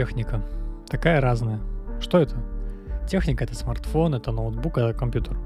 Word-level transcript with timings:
техника. 0.00 0.42
Такая 0.88 1.20
разная. 1.20 1.60
Что 2.00 2.18
это? 2.20 2.36
Техника— 3.06 3.44
это 3.46 3.54
смартфон, 3.54 4.14
это 4.14 4.32
ноутбук, 4.32 4.78
это 4.78 4.94
компьютер. 4.94 5.36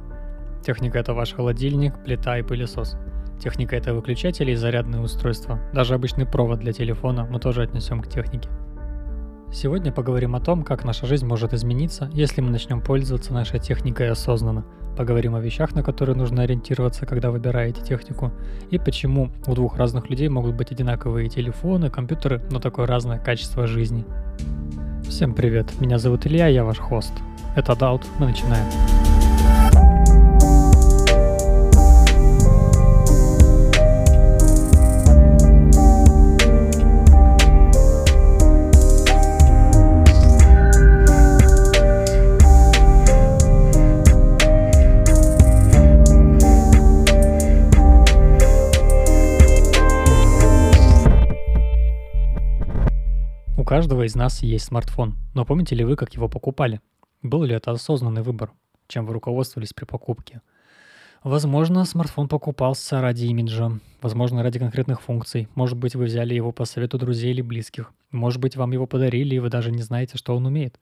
Техника— 0.65 0.99
это 1.01 1.13
ваш 1.13 1.35
холодильник, 1.35 1.93
плита 2.05 2.39
и 2.39 2.43
пылесос. 2.43 2.97
Техника— 3.43 3.75
это 3.81 3.93
выключатели 3.95 4.53
и 4.53 4.55
зарядные 4.55 5.03
устройства. 5.03 5.59
Даже 5.73 5.95
обычный 5.95 6.25
провод 6.25 6.61
для 6.61 6.73
телефона 6.73 7.27
мы 7.29 7.41
тоже 7.41 7.63
отнесем 7.63 8.01
к 8.01 8.07
технике. 8.07 8.49
Сегодня 9.55 9.93
поговорим 9.93 10.35
о 10.35 10.41
том, 10.41 10.65
как 10.65 10.85
наша 10.85 11.07
жизнь 11.07 11.25
может 11.27 11.55
измениться, 11.55 12.11
если 12.13 12.41
мы 12.41 12.51
начнем 12.51 12.81
пользоваться 12.81 13.33
нашей 13.33 13.61
техникой 13.61 14.11
осознанно. 14.11 14.65
Поговорим 14.99 15.37
о 15.37 15.41
вещах, 15.41 15.77
на 15.77 15.85
которые 15.85 16.17
нужно 16.17 16.43
ориентироваться, 16.43 17.07
когда 17.07 17.31
выбираете 17.31 17.81
технику, 17.81 18.33
и 18.73 18.79
почему 18.79 19.31
у 19.47 19.55
двух 19.55 19.77
разных 19.77 20.11
людей 20.11 20.29
могут 20.29 20.57
быть 20.57 20.73
одинаковые 20.73 21.29
телефоны, 21.29 21.89
компьютеры, 21.89 22.43
но 22.51 22.59
такое 22.59 22.89
разное 22.89 23.21
качество 23.21 23.69
жизни. 23.69 24.05
Всем 25.09 25.35
привет, 25.35 25.81
меня 25.81 25.99
зовут 25.99 26.27
Илья, 26.27 26.49
я 26.49 26.65
ваш 26.65 26.79
хост. 26.79 27.13
Это 27.55 27.77
Даут, 27.77 28.03
мы 28.19 28.27
начинаем. 28.27 28.67
Каждого 53.75 54.07
из 54.07 54.15
нас 54.15 54.41
есть 54.41 54.67
смартфон, 54.67 55.17
но 55.35 55.45
помните 55.45 55.75
ли 55.75 55.83
вы, 55.83 55.97
как 55.97 56.15
его 56.15 56.29
покупали? 56.29 56.81
Был 57.23 57.43
ли 57.43 57.57
это 57.57 57.73
осознанный 57.73 58.23
выбор? 58.23 58.53
Чем 58.87 59.05
вы 59.05 59.15
руководствовались 59.15 59.73
при 59.73 59.85
покупке? 59.85 60.43
Возможно, 61.25 61.85
смартфон 61.85 62.29
покупался 62.29 63.01
ради 63.01 63.25
имиджа, 63.25 63.73
возможно, 64.01 64.45
ради 64.45 64.61
конкретных 64.61 65.03
функций. 65.03 65.49
Может 65.57 65.77
быть, 65.77 65.97
вы 65.97 66.05
взяли 66.05 66.35
его 66.35 66.53
по 66.53 66.67
совету 66.67 66.99
друзей 66.99 67.33
или 67.33 67.43
близких. 67.43 67.91
Может 68.13 68.41
быть, 68.41 68.55
вам 68.55 68.71
его 68.71 68.87
подарили, 68.87 69.35
и 69.35 69.41
вы 69.41 69.49
даже 69.49 69.73
не 69.73 69.83
знаете, 69.83 70.19
что 70.19 70.37
он 70.37 70.47
умеет. 70.47 70.79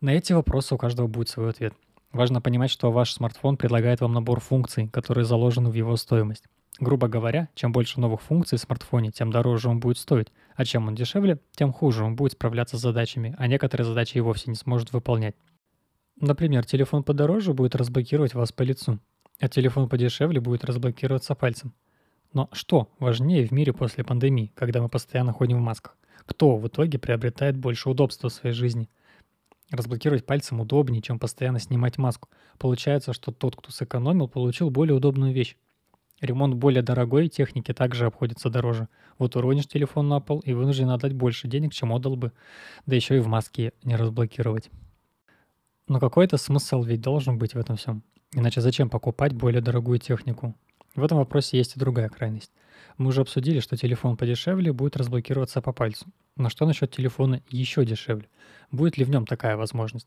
На 0.00 0.10
эти 0.10 0.32
вопросы 0.32 0.76
у 0.76 0.78
каждого 0.78 1.08
будет 1.08 1.28
свой 1.28 1.50
ответ. 1.50 1.74
Важно 2.12 2.40
понимать, 2.40 2.70
что 2.70 2.92
ваш 2.92 3.14
смартфон 3.14 3.56
предлагает 3.56 4.00
вам 4.00 4.12
набор 4.12 4.38
функций, 4.38 4.86
которые 4.86 5.24
заложены 5.24 5.70
в 5.70 5.74
его 5.74 5.96
стоимость. 5.96 6.44
Грубо 6.82 7.06
говоря, 7.06 7.48
чем 7.54 7.70
больше 7.70 8.00
новых 8.00 8.22
функций 8.22 8.58
в 8.58 8.60
смартфоне, 8.60 9.12
тем 9.12 9.30
дороже 9.30 9.68
он 9.68 9.78
будет 9.78 9.98
стоить, 9.98 10.32
а 10.56 10.64
чем 10.64 10.88
он 10.88 10.96
дешевле, 10.96 11.38
тем 11.52 11.72
хуже 11.72 12.02
он 12.02 12.16
будет 12.16 12.32
справляться 12.32 12.76
с 12.76 12.80
задачами, 12.80 13.36
а 13.38 13.46
некоторые 13.46 13.86
задачи 13.86 14.18
и 14.18 14.20
вовсе 14.20 14.50
не 14.50 14.56
сможет 14.56 14.92
выполнять. 14.92 15.36
Например, 16.20 16.64
телефон 16.64 17.04
подороже 17.04 17.54
будет 17.54 17.76
разблокировать 17.76 18.34
вас 18.34 18.50
по 18.50 18.62
лицу, 18.62 18.98
а 19.38 19.48
телефон 19.48 19.88
подешевле 19.88 20.40
будет 20.40 20.64
разблокироваться 20.64 21.36
пальцем. 21.36 21.72
Но 22.32 22.48
что 22.50 22.88
важнее 22.98 23.46
в 23.46 23.52
мире 23.52 23.72
после 23.72 24.02
пандемии, 24.02 24.50
когда 24.56 24.82
мы 24.82 24.88
постоянно 24.88 25.32
ходим 25.32 25.58
в 25.58 25.62
масках? 25.62 25.96
Кто 26.26 26.56
в 26.56 26.66
итоге 26.66 26.98
приобретает 26.98 27.56
больше 27.56 27.90
удобства 27.90 28.28
в 28.28 28.32
своей 28.32 28.56
жизни? 28.56 28.90
Разблокировать 29.70 30.26
пальцем 30.26 30.60
удобнее, 30.60 31.00
чем 31.00 31.20
постоянно 31.20 31.60
снимать 31.60 31.96
маску. 31.96 32.28
Получается, 32.58 33.12
что 33.12 33.30
тот, 33.30 33.54
кто 33.54 33.70
сэкономил, 33.70 34.26
получил 34.26 34.68
более 34.68 34.96
удобную 34.96 35.32
вещь. 35.32 35.56
Ремонт 36.22 36.54
более 36.54 36.82
дорогой 36.82 37.28
техники 37.28 37.74
также 37.74 38.06
обходится 38.06 38.48
дороже. 38.48 38.88
Вот 39.18 39.34
уронишь 39.34 39.66
телефон 39.66 40.08
на 40.08 40.20
пол 40.20 40.38
и 40.38 40.52
вынужден 40.52 40.88
отдать 40.90 41.14
больше 41.14 41.48
денег, 41.48 41.74
чем 41.74 41.90
отдал 41.92 42.14
бы, 42.14 42.30
да 42.86 42.94
еще 42.94 43.16
и 43.16 43.20
в 43.20 43.26
маске 43.26 43.72
не 43.82 43.96
разблокировать. 43.96 44.70
Но 45.88 45.98
какой-то 45.98 46.36
смысл 46.36 46.84
ведь 46.84 47.00
должен 47.00 47.38
быть 47.38 47.54
в 47.54 47.58
этом 47.58 47.76
всем. 47.76 48.04
Иначе 48.30 48.60
зачем 48.60 48.88
покупать 48.88 49.32
более 49.32 49.60
дорогую 49.60 49.98
технику? 49.98 50.54
В 50.94 51.02
этом 51.02 51.18
вопросе 51.18 51.58
есть 51.58 51.76
и 51.76 51.80
другая 51.80 52.08
крайность. 52.08 52.52
Мы 52.98 53.08
уже 53.08 53.22
обсудили, 53.22 53.58
что 53.58 53.76
телефон 53.76 54.16
подешевле 54.16 54.72
будет 54.72 54.96
разблокироваться 54.96 55.60
по 55.60 55.72
пальцу. 55.72 56.06
Но 56.36 56.50
что 56.50 56.66
насчет 56.66 56.92
телефона 56.92 57.42
еще 57.48 57.84
дешевле? 57.84 58.28
Будет 58.70 58.96
ли 58.96 59.04
в 59.04 59.10
нем 59.10 59.26
такая 59.26 59.56
возможность? 59.56 60.06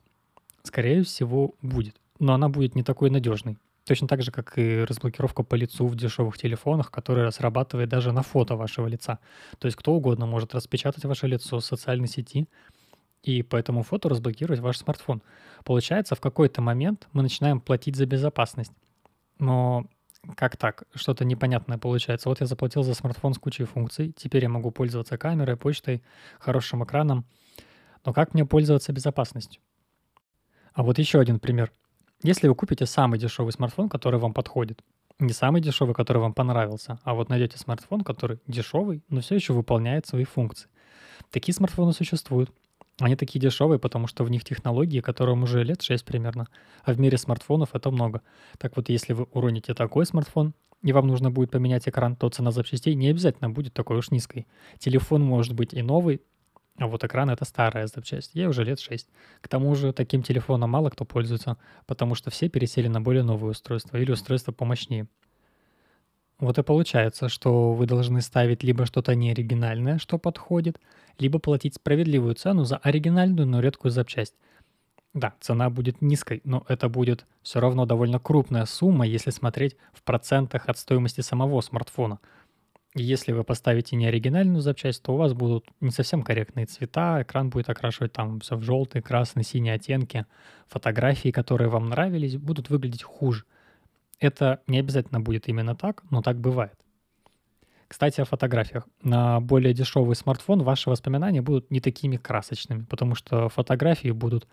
Скорее 0.63 1.03
всего, 1.03 1.56
будет. 1.62 1.97
Но 2.19 2.34
она 2.34 2.47
будет 2.47 2.73
не 2.73 2.84
такой 2.84 3.09
надежной. 3.09 3.57
Точно 3.85 4.07
так 4.07 4.23
же, 4.23 4.31
как 4.31 4.57
и 4.57 4.84
разблокировка 4.84 5.44
по 5.44 5.53
лицу 5.53 5.85
в 5.85 5.96
дешевых 5.96 6.38
телефонах, 6.38 6.90
которая 6.90 7.29
срабатывает 7.29 7.88
даже 7.88 8.12
на 8.12 8.23
фото 8.23 8.56
вашего 8.56 8.88
лица. 8.88 9.19
То 9.59 9.68
есть 9.68 9.78
кто 9.78 9.94
угодно 9.94 10.25
может 10.25 10.56
распечатать 10.56 11.06
ваше 11.06 11.28
лицо 11.28 11.59
в 11.59 11.66
социальной 11.66 12.07
сети 12.07 12.50
и 13.22 13.44
по 13.44 13.56
этому 13.56 13.84
фото 13.84 14.09
разблокировать 14.09 14.59
ваш 14.59 14.79
смартфон. 14.79 15.22
Получается, 15.63 16.16
в 16.16 16.19
какой-то 16.19 16.62
момент 16.62 17.07
мы 17.13 17.22
начинаем 17.22 17.62
платить 17.62 17.95
за 17.95 18.07
безопасность. 18.07 18.72
Но 19.38 19.85
как 20.35 20.57
так? 20.57 20.85
Что-то 20.95 21.24
непонятное 21.24 21.78
получается. 21.78 22.29
Вот 22.29 22.40
я 22.41 22.47
заплатил 22.47 22.81
за 22.81 22.95
смартфон 22.95 23.35
с 23.35 23.38
кучей 23.38 23.66
функций, 23.66 24.13
теперь 24.18 24.44
я 24.44 24.50
могу 24.50 24.72
пользоваться 24.72 25.18
камерой, 25.19 25.57
почтой, 25.57 26.01
хорошим 26.40 26.84
экраном. 26.84 27.25
Но 28.03 28.13
как 28.13 28.34
мне 28.34 28.45
пользоваться 28.45 28.94
безопасностью? 28.94 29.62
А 30.74 30.81
вот 30.81 30.97
еще 30.97 31.19
один 31.19 31.40
пример. 31.40 31.72
Если 32.23 32.47
вы 32.47 32.55
купите 32.55 32.85
самый 32.85 33.19
дешевый 33.19 33.53
смартфон, 33.53 33.89
который 33.89 34.19
вам 34.19 34.33
подходит, 34.33 34.81
не 35.19 35.33
самый 35.33 35.61
дешевый, 35.61 35.95
который 35.95 36.17
вам 36.17 36.33
понравился, 36.33 36.99
а 37.03 37.13
вот 37.13 37.29
найдете 37.29 37.57
смартфон, 37.57 38.01
который 38.01 38.39
дешевый, 38.47 39.03
но 39.09 39.21
все 39.21 39.35
еще 39.35 39.53
выполняет 39.53 40.05
свои 40.05 40.23
функции. 40.23 40.69
Такие 41.29 41.53
смартфоны 41.53 41.93
существуют. 41.93 42.51
Они 42.99 43.15
такие 43.15 43.39
дешевые, 43.39 43.79
потому 43.79 44.07
что 44.07 44.23
в 44.23 44.31
них 44.31 44.43
технологии, 44.43 45.01
которым 45.01 45.43
уже 45.43 45.63
лет 45.63 45.81
6 45.81 46.05
примерно, 46.05 46.47
а 46.83 46.93
в 46.93 46.99
мире 46.99 47.17
смартфонов 47.17 47.75
это 47.75 47.91
много. 47.91 48.21
Так 48.57 48.77
вот, 48.77 48.89
если 48.89 49.13
вы 49.13 49.27
уроните 49.31 49.73
такой 49.73 50.05
смартфон, 50.05 50.53
и 50.81 50.93
вам 50.93 51.07
нужно 51.07 51.31
будет 51.31 51.51
поменять 51.51 51.87
экран, 51.87 52.15
то 52.15 52.29
цена 52.29 52.51
запчастей 52.51 52.95
не 52.95 53.09
обязательно 53.09 53.49
будет 53.49 53.73
такой 53.73 53.97
уж 53.97 54.11
низкой. 54.11 54.47
Телефон 54.79 55.23
может 55.23 55.53
быть 55.53 55.73
и 55.73 55.81
новый, 55.81 56.21
а 56.78 56.88
вот 56.88 57.03
экран— 57.03 57.30
это 57.31 57.46
старая 57.46 57.88
запчасть. 57.88 58.31
Ей 58.34 58.47
уже 58.47 58.63
лет 58.63 58.80
6. 58.80 59.08
К 59.41 59.47
тому 59.47 59.74
же 59.75 59.94
таким 59.94 60.24
телефоном 60.24 60.72
мало 60.72 60.90
кто 60.90 61.06
пользуется, 61.06 61.58
потому 61.86 62.16
что 62.16 62.31
все 62.31 62.50
пересели 62.50 62.88
на 62.88 63.00
более 63.00 63.24
новые 63.24 63.52
устройства 63.52 63.97
или 63.97 64.12
устройства 64.12 64.52
помощнее. 64.52 65.08
Вот 66.38 66.58
и 66.58 66.63
получается, 66.63 67.30
что 67.30 67.72
вы 67.72 67.86
должны 67.86 68.19
ставить 68.19 68.62
либо 68.62 68.86
что-то 68.86 69.16
неоригинальное, 69.16 70.00
что 70.00 70.18
подходит, 70.18 70.81
либо 71.18 71.40
платить 71.40 71.75
справедливую 71.75 72.36
цену 72.36 72.66
за 72.66 72.75
оригинальную, 72.78 73.47
но 73.47 73.62
редкую 73.62 73.92
запчасть. 73.92 74.36
Да, 75.13 75.34
цена 75.40 75.69
будет 75.69 76.02
низкой, 76.02 76.42
но 76.44 76.66
это 76.68 76.90
будет 76.90 77.25
все 77.42 77.62
равно 77.62 77.86
довольно 77.86 78.19
крупная 78.19 78.66
сумма, 78.66 79.07
если 79.07 79.30
смотреть 79.30 79.78
в 79.94 80.03
процентах 80.03 80.68
от 80.68 80.78
стоимости 80.78 81.22
самого 81.22 81.62
смартфона. 81.62 82.19
Если 82.97 83.33
вы 83.33 83.44
поставите 83.44 83.97
неоригинальную 83.97 84.61
запчасть, 84.61 85.03
то 85.03 85.13
у 85.13 85.17
вас 85.17 85.33
будут 85.33 85.67
не 85.81 85.91
совсем 85.91 86.23
корректные 86.23 86.66
цвета, 86.66 87.22
экран 87.22 87.50
будет 87.50 87.69
окрашивать 87.69 88.13
там 88.13 88.39
все 88.39 88.56
в 88.56 88.63
желтый, 88.63 89.01
красный, 89.01 89.44
синий 89.44 89.72
оттенки, 89.72 90.25
фотографии, 90.67 91.29
которые 91.29 91.67
вам 91.67 91.89
нравились, 91.89 92.38
будут 92.38 92.69
выглядеть 92.69 93.03
хуже. 93.03 93.44
Это 94.19 94.61
не 94.67 94.79
обязательно 94.79 95.19
будет 95.19 95.50
именно 95.50 95.75
так, 95.75 96.03
но 96.09 96.22
так 96.22 96.39
бывает. 96.39 96.79
Кстати, 97.89 98.22
о 98.22 98.25
фотографиях. 98.25 98.88
На 99.03 99.41
более 99.41 99.73
дешевый 99.73 100.16
смартфон 100.16 100.63
ваши 100.63 100.89
воспоминания 100.89 101.41
будут 101.41 101.69
не 101.72 101.81
такими 101.81 102.16
красочными, 102.16 102.85
потому 102.85 103.13
что 103.13 103.50
фотографии 103.50 104.12
будут 104.12 104.47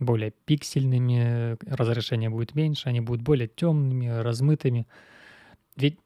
более 0.00 0.32
пиксельными, 0.32 1.56
разрешение 1.72 2.28
будет 2.28 2.56
меньше, 2.56 2.88
они 2.88 3.00
будут 3.00 3.22
более 3.22 3.46
темными, 3.46 4.08
размытыми. 4.08 4.88
Ведь 5.76 5.98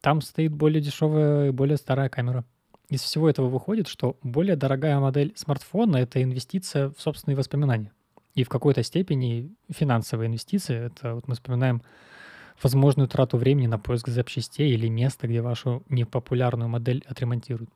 там 0.00 0.20
стоит 0.20 0.52
более 0.52 0.80
дешевая 0.80 1.48
и 1.48 1.52
более 1.52 1.76
старая 1.76 2.08
камера. 2.08 2.44
Из 2.88 3.02
всего 3.02 3.28
этого 3.28 3.48
выходит, 3.48 3.86
что 3.86 4.16
более 4.22 4.56
дорогая 4.56 4.98
модель 4.98 5.32
смартфона— 5.36 5.96
это 5.98 6.22
инвестиция 6.22 6.90
в 6.90 7.00
собственные 7.00 7.36
воспоминания. 7.36 7.92
И 8.34 8.42
в 8.42 8.48
какой-то 8.48 8.82
степени 8.82 9.54
финансовая 9.70 10.26
инвестиция— 10.26 10.86
это 10.86 11.14
вот 11.14 11.28
мы 11.28 11.34
вспоминаем 11.34 11.82
возможную 12.62 13.08
трату 13.08 13.36
времени 13.36 13.66
на 13.66 13.78
поиск 13.78 14.08
запчастей 14.08 14.72
или 14.72 14.88
места, 14.88 15.28
где 15.28 15.40
вашу 15.40 15.82
непопулярную 15.88 16.68
модель 16.68 17.04
отремонтируют. 17.06 17.70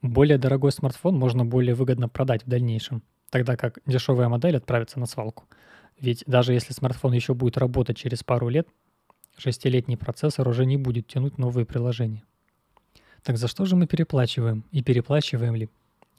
Более 0.00 0.38
дорогой 0.38 0.72
смартфон 0.72 1.16
можно 1.16 1.44
более 1.44 1.74
выгодно 1.74 2.08
продать 2.08 2.44
в 2.44 2.48
дальнейшем, 2.48 3.02
тогда 3.30 3.56
как 3.56 3.80
дешевая 3.84 4.28
модель 4.28 4.56
отправится 4.56 5.00
на 5.00 5.06
свалку. 5.06 5.44
Ведь 5.98 6.22
даже 6.26 6.52
если 6.52 6.72
смартфон 6.72 7.12
еще 7.12 7.34
будет 7.34 7.58
работать 7.58 7.96
через 7.96 8.22
пару 8.22 8.48
лет, 8.48 8.68
шестилетний 9.38 9.96
процессор 9.96 10.46
уже 10.48 10.66
не 10.66 10.76
будет 10.76 11.06
тянуть 11.06 11.38
новые 11.38 11.64
приложения. 11.64 12.22
Так 13.22 13.38
за 13.38 13.48
что 13.48 13.64
же 13.64 13.76
мы 13.76 13.86
переплачиваем 13.86 14.64
и 14.70 14.82
переплачиваем 14.82 15.54
ли? 15.54 15.68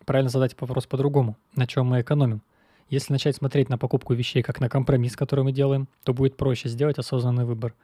Правильно 0.06 0.30
задать 0.30 0.60
вопрос 0.60 0.88
по-другому. 0.88 1.38
На 1.56 1.68
чем 1.68 1.88
мы 1.88 2.02
экономим? 2.02 2.42
Если 2.90 3.14
начать 3.14 3.36
смотреть 3.36 3.70
на 3.70 3.78
покупку 3.78 4.14
вещей 4.14 4.42
как 4.42 4.60
на 4.60 4.70
компромисс, 4.70 5.16
который 5.16 5.44
мы 5.44 5.52
делаем, 5.52 5.88
то 6.04 6.14
будет 6.14 6.38
проще 6.38 6.70
сделать 6.70 6.98
осознанный 6.98 7.46
выбор. 7.46 7.76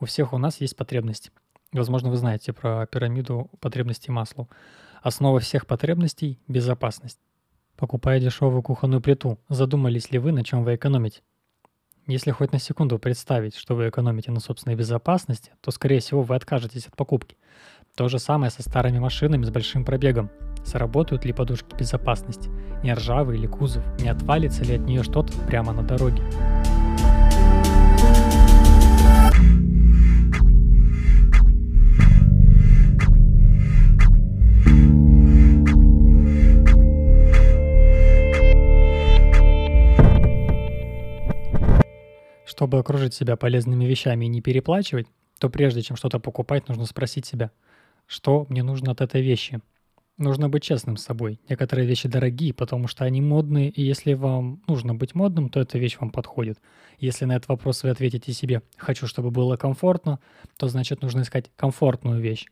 У 0.00 0.06
всех 0.06 0.32
у 0.32 0.38
нас 0.38 0.60
есть 0.60 0.76
потребности. 0.76 1.30
Возможно, 1.72 2.08
вы 2.08 2.16
знаете 2.16 2.52
про 2.52 2.86
пирамиду 2.86 3.50
потребностей 3.60 4.10
Маслоу. 4.10 4.48
Основа 5.02 5.40
всех 5.40 5.66
потребностей– 5.66 6.38
безопасность. 6.48 7.18
Покупая 7.76 8.20
дешевую 8.20 8.62
кухонную 8.62 9.02
плиту, 9.02 9.38
задумались 9.48 10.10
ли 10.10 10.18
вы, 10.18 10.32
на 10.32 10.44
чем 10.44 10.64
вы 10.64 10.76
экономите? 10.76 11.20
Если 12.06 12.32
хоть 12.32 12.52
на 12.52 12.58
секунду 12.58 12.98
представить, 12.98 13.56
что 13.56 13.74
вы 13.74 13.88
экономите 13.88 14.30
на 14.30 14.38
собственной 14.38 14.76
безопасности, 14.76 15.52
то, 15.62 15.70
скорее 15.70 16.00
всего, 16.00 16.20
вы 16.20 16.34
откажетесь 16.34 16.86
от 16.86 16.94
покупки. 16.94 17.38
То 17.96 18.08
же 18.08 18.18
самое 18.18 18.50
со 18.50 18.62
старыми 18.62 18.98
машинами 18.98 19.44
с 19.44 19.50
большим 19.50 19.86
пробегом. 19.86 20.30
Сработают 20.66 21.24
ли 21.24 21.32
подушки 21.32 21.74
безопасности? 21.78 22.50
Не 22.82 22.92
ржавый 22.92 23.38
или 23.38 23.46
кузов? 23.46 23.82
Не 24.00 24.10
отвалится 24.10 24.64
ли 24.64 24.74
от 24.74 24.82
нее 24.82 25.02
что-то 25.02 25.32
прямо 25.46 25.72
на 25.72 25.82
дороге? 25.82 26.22
Чтобы 42.54 42.78
окружить 42.78 43.14
себя 43.14 43.34
полезными 43.36 43.84
вещами 43.84 44.26
и 44.26 44.28
не 44.28 44.40
переплачивать, 44.40 45.08
то 45.40 45.50
прежде 45.50 45.82
чем 45.82 45.96
что-то 45.96 46.20
покупать, 46.20 46.68
нужно 46.68 46.86
спросить 46.86 47.26
себя, 47.26 47.50
что 48.06 48.46
мне 48.48 48.62
нужно 48.62 48.92
от 48.92 49.00
этой 49.00 49.22
вещи. 49.22 49.60
Нужно 50.18 50.48
быть 50.48 50.62
честным 50.62 50.96
с 50.96 51.02
собой. 51.02 51.40
Некоторые 51.48 51.88
вещи 51.88 52.06
дорогие, 52.06 52.54
потому 52.54 52.86
что 52.86 53.04
они 53.04 53.20
модные, 53.20 53.70
и 53.70 53.82
если 53.82 54.12
вам 54.12 54.62
нужно 54.68 54.94
быть 54.94 55.16
модным, 55.16 55.48
то 55.48 55.58
эта 55.58 55.78
вещь 55.78 55.96
вам 55.98 56.10
подходит. 56.10 56.60
Если 57.00 57.24
на 57.24 57.34
этот 57.34 57.48
вопрос 57.48 57.82
вы 57.82 57.90
ответите 57.90 58.32
себе 58.32 58.62
«хочу, 58.76 59.08
чтобы 59.08 59.32
было 59.32 59.56
комфортно», 59.56 60.20
то 60.56 60.68
значит 60.68 61.02
нужно 61.02 61.22
искать 61.22 61.50
комфортную 61.56 62.20
вещь. 62.20 62.46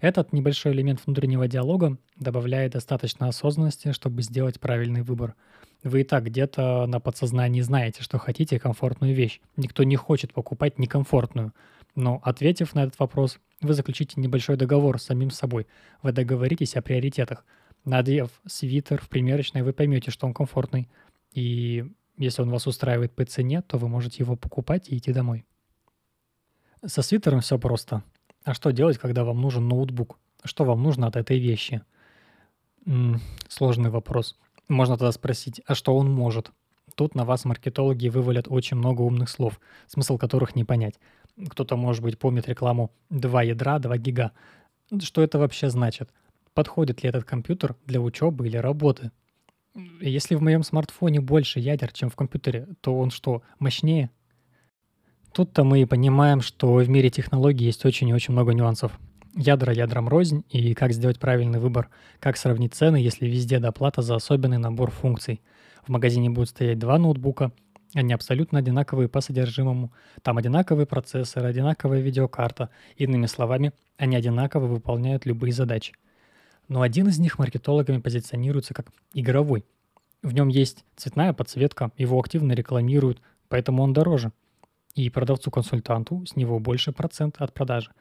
Этот 0.00 0.32
небольшой 0.32 0.70
элемент 0.70 1.00
внутреннего 1.04 1.48
диалога 1.48 1.98
добавляет 2.14 2.74
достаточно 2.74 3.26
осознанности, 3.26 3.90
чтобы 3.90 4.22
сделать 4.22 4.60
правильный 4.60 5.02
выбор– 5.02 5.34
вы 5.82 6.00
и 6.00 6.04
так 6.04 6.24
где-то 6.24 6.86
на 6.86 7.00
подсознании 7.00 7.60
знаете, 7.60 8.02
что 8.02 8.18
хотите 8.18 8.58
комфортную 8.58 9.14
вещь. 9.14 9.40
Никто 9.56 9.84
не 9.84 9.96
хочет 9.96 10.32
покупать 10.32 10.78
некомфортную. 10.78 11.52
Но 11.94 12.20
ответив 12.22 12.74
на 12.74 12.84
этот 12.84 12.98
вопрос, 12.98 13.38
вы 13.60 13.74
заключите 13.74 14.20
небольшой 14.20 14.56
договор 14.56 15.00
с 15.00 15.04
самим 15.04 15.30
собой. 15.30 15.66
Вы 16.02 16.12
договоритесь 16.12 16.76
о 16.76 16.82
приоритетах. 16.82 17.44
Надев 17.84 18.30
свитер 18.46 19.00
в 19.00 19.08
примерочной, 19.08 19.62
вы 19.62 19.72
поймете, 19.72 20.10
что 20.10 20.26
он 20.26 20.34
комфортный. 20.34 20.88
И 21.32 21.86
если 22.16 22.42
он 22.42 22.50
вас 22.50 22.66
устраивает 22.66 23.12
по 23.12 23.24
цене, 23.24 23.62
то 23.62 23.78
вы 23.78 23.88
можете 23.88 24.22
его 24.22 24.36
покупать 24.36 24.88
и 24.88 24.96
идти 24.96 25.12
домой. 25.12 25.44
Со 26.84 27.02
свитером 27.02 27.40
все 27.40 27.58
просто. 27.58 28.02
А 28.44 28.54
что 28.54 28.70
делать, 28.70 28.98
когда 28.98 29.24
вам 29.24 29.40
нужен 29.40 29.68
ноутбук? 29.68 30.18
Что 30.44 30.64
вам 30.64 30.82
нужно 30.82 31.06
от 31.06 31.16
этой 31.16 31.38
вещи? 31.38 31.82
М-м, 32.86 33.20
сложный 33.48 33.90
вопрос. 33.90 34.36
Можно 34.68 34.98
тогда 34.98 35.12
спросить, 35.12 35.62
а 35.66 35.74
что 35.74 35.96
он 35.96 36.10
может? 36.10 36.52
Тут 36.94 37.14
на 37.14 37.24
вас 37.24 37.44
маркетологи 37.44 38.08
вывалят 38.08 38.46
очень 38.48 38.76
много 38.76 39.02
умных 39.02 39.30
слов, 39.30 39.60
смысл 39.86 40.18
которых 40.18 40.54
не 40.54 40.64
понять. 40.64 40.98
Кто-то, 41.48 41.76
может 41.76 42.02
быть, 42.02 42.18
помнит 42.18 42.48
рекламу 42.48 42.90
«два 43.08 43.42
ядра, 43.42 43.78
2 43.78 43.96
гига». 43.98 44.32
Что 45.00 45.22
это 45.22 45.38
вообще 45.38 45.70
значит? 45.70 46.10
Подходит 46.54 47.02
ли 47.02 47.08
этот 47.08 47.24
компьютер 47.24 47.76
для 47.86 48.00
учебы 48.00 48.46
или 48.46 48.56
работы? 48.56 49.10
Если 50.00 50.34
в 50.34 50.42
моем 50.42 50.62
смартфоне 50.62 51.20
больше 51.20 51.60
ядер, 51.60 51.92
чем 51.92 52.10
в 52.10 52.16
компьютере, 52.16 52.68
то 52.80 52.98
он 52.98 53.10
что, 53.10 53.42
мощнее? 53.58 54.10
Тут-то 55.32 55.62
мы 55.62 55.82
и 55.82 55.84
понимаем, 55.84 56.40
что 56.40 56.74
в 56.74 56.88
мире 56.88 57.10
технологий 57.10 57.66
есть 57.66 57.84
очень 57.84 58.08
и 58.08 58.14
очень 58.14 58.32
много 58.32 58.54
нюансов 58.54 58.98
ядра 59.38 59.72
ядрам 59.72 60.08
рознь 60.08 60.44
и 60.50 60.74
как 60.74 60.92
сделать 60.92 61.18
правильный 61.18 61.60
выбор, 61.60 61.88
как 62.18 62.36
сравнить 62.36 62.74
цены, 62.74 62.96
если 62.96 63.26
везде 63.26 63.60
доплата 63.60 64.02
за 64.02 64.16
особенный 64.16 64.58
набор 64.58 64.90
функций. 64.90 65.40
В 65.86 65.90
магазине 65.90 66.28
будут 66.28 66.50
стоять 66.50 66.78
два 66.78 66.98
ноутбука, 66.98 67.52
они 67.94 68.12
абсолютно 68.12 68.58
одинаковые 68.58 69.08
по 69.08 69.22
содержимому. 69.22 69.92
Там 70.22 70.36
одинаковый 70.36 70.84
процессор, 70.84 71.46
одинаковая 71.46 72.00
видеокарта. 72.00 72.68
Иными 72.96 73.24
словами, 73.24 73.72
они 73.96 74.14
одинаково 74.14 74.66
выполняют 74.66 75.24
любые 75.24 75.52
задачи. 75.52 75.94
Но 76.66 76.82
один 76.82 77.08
из 77.08 77.18
них 77.18 77.38
маркетологами 77.38 77.98
позиционируется 77.98 78.74
как 78.74 78.88
игровой. 79.14 79.64
В 80.22 80.34
нем 80.34 80.48
есть 80.48 80.84
цветная 80.96 81.32
подсветка, 81.32 81.92
его 81.96 82.20
активно 82.20 82.52
рекламируют, 82.52 83.22
поэтому 83.48 83.82
он 83.82 83.94
дороже. 83.94 84.32
И 84.94 85.08
продавцу-консультанту 85.08 86.26
с 86.26 86.36
него 86.36 86.58
больше 86.58 86.92
процент 86.92 87.36
от 87.38 87.54
продажи– 87.54 87.92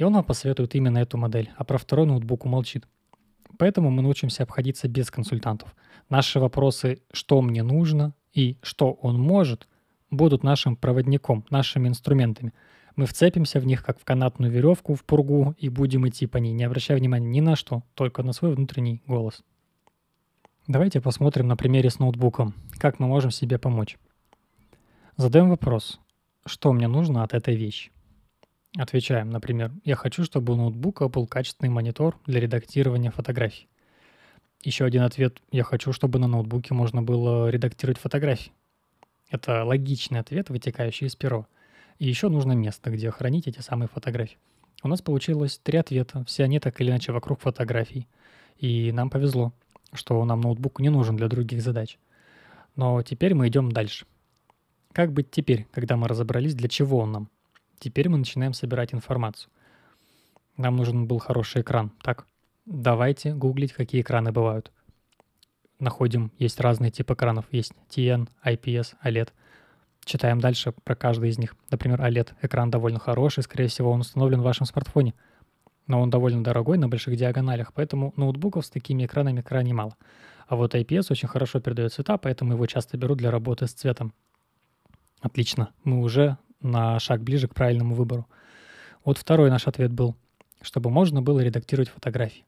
и 0.00 0.02
он 0.02 0.14
вам 0.14 0.24
посоветует 0.24 0.74
именно 0.74 0.96
эту 0.96 1.18
модель, 1.18 1.50
а 1.56 1.62
про 1.62 1.76
второй 1.76 2.06
ноутбук 2.06 2.46
умолчит. 2.46 2.88
Поэтому 3.58 3.90
мы 3.90 4.00
научимся 4.00 4.44
обходиться 4.44 4.88
без 4.88 5.10
консультантов. 5.10 5.76
Наши 6.08 6.40
вопросы 6.40 7.02
«что 7.12 7.42
мне 7.42 7.62
нужно» 7.62 8.14
и 8.32 8.56
«что 8.62 8.92
он 8.92 9.20
может» 9.20 9.68
будут 10.10 10.42
нашим 10.42 10.74
проводником, 10.74 11.44
нашими 11.50 11.86
инструментами. 11.86 12.54
Мы 12.96 13.04
вцепимся 13.04 13.60
в 13.60 13.66
них, 13.66 13.84
как 13.84 14.00
в 14.00 14.04
канатную 14.06 14.50
веревку, 14.50 14.94
в 14.94 15.04
пургу, 15.04 15.54
и 15.58 15.68
будем 15.68 16.08
идти 16.08 16.26
по 16.26 16.38
ней, 16.38 16.52
не 16.52 16.64
обращая 16.64 16.96
внимания 16.96 17.28
ни 17.28 17.40
на 17.42 17.54
что, 17.54 17.82
только 17.92 18.22
на 18.22 18.32
свой 18.32 18.54
внутренний 18.54 19.02
голос. 19.06 19.44
Давайте 20.66 21.02
посмотрим 21.02 21.46
на 21.46 21.58
примере 21.58 21.90
с 21.90 21.98
ноутбуком, 21.98 22.54
как 22.78 23.00
мы 23.00 23.06
можем 23.06 23.30
себе 23.30 23.58
помочь. 23.58 23.98
Задаем 25.18 25.50
вопрос, 25.50 26.00
что 26.46 26.72
мне 26.72 26.88
нужно 26.88 27.22
от 27.22 27.34
этой 27.34 27.54
вещи. 27.54 27.90
Отвечаем, 28.76 29.30
например, 29.30 29.72
я 29.84 29.96
хочу, 29.96 30.22
чтобы 30.24 30.52
у 30.52 30.56
ноутбука 30.56 31.08
был 31.08 31.26
качественный 31.26 31.70
монитор 31.70 32.18
для 32.26 32.38
редактирования 32.38 33.10
фотографий. 33.10 33.68
Еще 34.62 34.84
один 34.84 35.02
ответ, 35.02 35.42
я 35.50 35.64
хочу, 35.64 35.92
чтобы 35.92 36.18
на 36.18 36.28
ноутбуке 36.28 36.72
можно 36.72 37.02
было 37.02 37.48
редактировать 37.48 37.98
фотографии. 37.98 38.52
Это 39.28 39.64
логичный 39.64 40.20
ответ, 40.20 40.50
вытекающий 40.50 41.08
из 41.08 41.16
перо. 41.16 41.46
И 41.98 42.06
еще 42.06 42.28
нужно 42.28 42.52
место, 42.52 42.90
где 42.90 43.10
хранить 43.10 43.48
эти 43.48 43.60
самые 43.60 43.88
фотографии. 43.88 44.38
У 44.82 44.88
нас 44.88 45.02
получилось 45.02 45.58
три 45.62 45.78
ответа, 45.78 46.24
все 46.24 46.44
они 46.44 46.60
так 46.60 46.80
или 46.80 46.90
иначе 46.90 47.12
вокруг 47.12 47.40
фотографий. 47.40 48.06
И 48.56 48.92
нам 48.92 49.10
повезло, 49.10 49.52
что 49.92 50.24
нам 50.24 50.40
ноутбук 50.42 50.78
не 50.80 50.90
нужен 50.90 51.16
для 51.16 51.28
других 51.28 51.60
задач. 51.62 51.98
Но 52.76 53.02
теперь 53.02 53.34
мы 53.34 53.48
идем 53.48 53.72
дальше. 53.72 54.06
Как 54.92 55.12
быть 55.12 55.30
теперь, 55.30 55.66
когда 55.72 55.96
мы 55.96 56.06
разобрались, 56.06 56.54
для 56.54 56.68
чего 56.68 56.98
он 56.98 57.12
нам? 57.12 57.30
Теперь 57.80 58.10
мы 58.10 58.18
начинаем 58.18 58.52
собирать 58.52 58.92
информацию. 58.92 59.50
Нам 60.58 60.76
нужен 60.76 61.06
был 61.06 61.18
хороший 61.18 61.62
экран. 61.62 61.92
Так, 62.02 62.26
давайте 62.66 63.32
гуглить, 63.34 63.72
какие 63.72 64.02
экраны 64.02 64.32
бывают. 64.32 64.70
Находим, 65.78 66.30
есть 66.38 66.60
разные 66.60 66.90
типы 66.90 67.14
экранов. 67.14 67.46
Есть 67.50 67.72
TN, 67.88 68.28
IPS, 68.44 68.96
OLED. 69.02 69.30
Читаем 70.04 70.40
дальше 70.40 70.72
про 70.84 70.94
каждый 70.94 71.30
из 71.30 71.38
них. 71.38 71.56
Например, 71.70 71.98
OLED. 72.02 72.34
Экран 72.42 72.70
довольно 72.70 72.98
хороший, 72.98 73.42
скорее 73.42 73.68
всего, 73.68 73.90
он 73.90 74.00
установлен 74.00 74.42
в 74.42 74.44
вашем 74.44 74.66
смартфоне. 74.66 75.14
Но 75.86 76.02
он 76.02 76.10
довольно 76.10 76.44
дорогой 76.44 76.76
на 76.76 76.86
больших 76.86 77.16
диагоналях, 77.16 77.72
поэтому 77.72 78.12
ноутбуков 78.16 78.66
с 78.66 78.70
такими 78.70 79.06
экранами 79.06 79.40
крайне 79.40 79.72
мало. 79.72 79.96
А 80.48 80.56
вот 80.56 80.74
IPS 80.74 81.06
очень 81.10 81.28
хорошо 81.28 81.60
передает 81.60 81.94
цвета, 81.94 82.18
поэтому 82.18 82.52
его 82.52 82.66
часто 82.66 82.98
берут 82.98 83.16
для 83.16 83.30
работы 83.30 83.66
с 83.66 83.72
цветом. 83.72 84.12
Отлично, 85.22 85.70
мы 85.82 86.00
уже 86.00 86.36
на 86.60 86.98
шаг 86.98 87.22
ближе 87.22 87.48
к 87.48 87.54
правильному 87.54 87.94
выбору. 87.94 88.26
Вот 89.04 89.18
второй 89.18 89.50
наш 89.50 89.66
ответ 89.66 89.92
был, 89.92 90.16
чтобы 90.62 90.90
можно 90.90 91.22
было 91.22 91.40
редактировать 91.40 91.88
фотографии. 91.88 92.44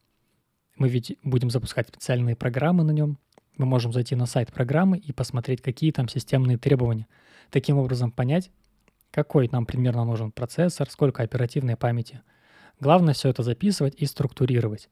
Мы 0.77 0.89
ведь 0.89 1.17
будем 1.23 1.51
запускать 1.51 1.89
специальные 1.89 2.37
программы 2.37 2.85
на 2.85 2.91
нем. 2.91 3.19
Мы 3.57 3.67
можем 3.67 3.93
зайти 3.93 4.17
на 4.17 4.27
сайт 4.27 4.53
программы 4.53 4.99
и 4.99 5.13
посмотреть, 5.13 5.61
какие 5.61 5.93
там 5.93 6.09
системные 6.09 6.59
требования. 6.59 7.07
Таким 7.51 7.79
образом 7.79 8.11
понять, 8.11 8.51
какой 9.11 9.49
нам 9.53 9.67
примерно 9.67 10.05
нужен 10.05 10.33
процессор, 10.33 10.89
сколько 10.91 11.23
оперативной 11.23 11.77
памяти. 11.77 12.23
Главное 12.81 13.15
все 13.15 13.29
это 13.29 13.43
записывать 13.43 13.95
и 13.97 14.07
структурировать. 14.07 14.89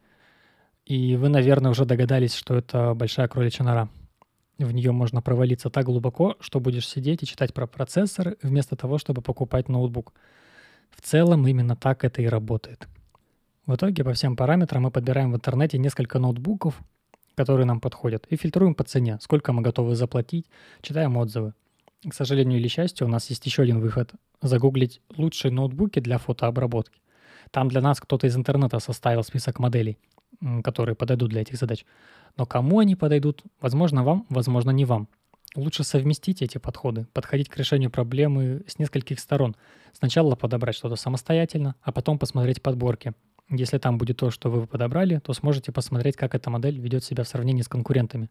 И 0.85 1.17
вы, 1.17 1.29
наверное, 1.29 1.71
уже 1.71 1.85
догадались, 1.85 2.35
что 2.35 2.55
это 2.55 2.95
большая 2.95 3.29
кроличья 3.29 3.65
нора– 3.65 3.89
в 4.64 4.73
нее 4.73 4.93
можно 4.93 5.23
провалиться 5.23 5.71
так 5.71 5.87
глубоко, 5.87 6.37
что 6.40 6.61
будешь 6.61 6.88
сидеть 6.88 7.23
и 7.23 7.26
читать 7.26 7.55
про 7.55 7.67
процессор 7.67 8.37
вместо 8.43 8.76
того, 8.76 8.99
чтобы 8.99 9.23
покупать 9.23 9.69
ноутбук. 9.69 10.12
В 10.90 11.00
целом 11.00 11.47
именно 11.47 11.76
так 11.76 12.05
это 12.05 12.23
и 12.23 12.26
работает. 12.26 12.88
В 13.67 13.75
итоге 13.75 14.05
по 14.05 14.12
всем 14.12 14.37
параметрам 14.37 14.83
мы 14.83 14.90
подбираем 14.90 15.33
в 15.33 15.37
интернете 15.37 15.79
несколько 15.79 16.19
ноутбуков, 16.19 16.81
которые 17.37 17.67
нам 17.67 17.81
подходят, 17.81 18.26
и 18.29 18.37
фильтруем 18.37 18.75
по 18.75 18.85
цене, 18.85 19.19
сколько 19.21 19.52
мы 19.52 19.62
готовы 19.62 19.95
заплатить, 19.95 20.47
читаем 20.83 21.17
отзывы. 21.17 21.55
К 22.09 22.12
сожалению 22.14 22.59
или 22.59 22.69
счастью, 22.69 23.07
у 23.07 23.11
нас 23.11 23.31
есть 23.31 23.45
еще 23.47 23.62
один 23.62 23.81
выход– 23.81 24.12
загуглить 24.43 25.00
лучшие 25.17 25.52
ноутбуки 25.52 26.00
для 26.00 26.19
фотообработки. 26.19 27.00
Там 27.50 27.69
для 27.69 27.81
нас 27.81 28.00
кто-то 28.00 28.26
из 28.26 28.37
интернета 28.37 28.79
составил 28.79 29.23
список 29.23 29.59
моделей, 29.59 29.99
которые 30.63 30.95
подойдут 30.95 31.31
для 31.31 31.43
этих 31.43 31.57
задач. 31.57 31.85
Но 32.37 32.47
кому 32.47 32.79
они 32.79 32.97
подойдут, 32.97 33.43
возможно 33.61 34.05
вам, 34.05 34.27
возможно 34.29 34.71
не 34.71 34.85
вам. 34.85 35.09
Лучше 35.57 35.83
совместить 35.83 36.43
эти 36.43 36.59
подходы, 36.59 37.07
подходить 37.13 37.49
к 37.49 37.57
решению 37.57 37.91
проблемы 37.91 38.63
с 38.69 38.79
нескольких 38.79 39.19
сторон. 39.19 39.57
Сначала 39.93 40.37
подобрать 40.37 40.77
что-то 40.77 40.95
самостоятельно, 40.95 41.75
а 41.83 41.91
потом 41.91 42.19
посмотреть 42.19 42.63
подборки. 42.63 43.15
Если 43.49 43.79
там 43.79 43.99
будет 43.99 44.19
то, 44.19 44.31
что 44.31 44.49
вы 44.49 44.69
подобрали, 44.69 45.19
то 45.19 45.33
сможете 45.33 45.73
посмотреть, 45.73 46.17
как 46.17 46.37
эта 46.37 46.51
модель 46.51 46.79
ведет 46.79 47.03
себя 47.03 47.25
в 47.25 47.29
сравнении 47.29 47.63
с 47.63 47.69
конкурентами. 47.69 48.31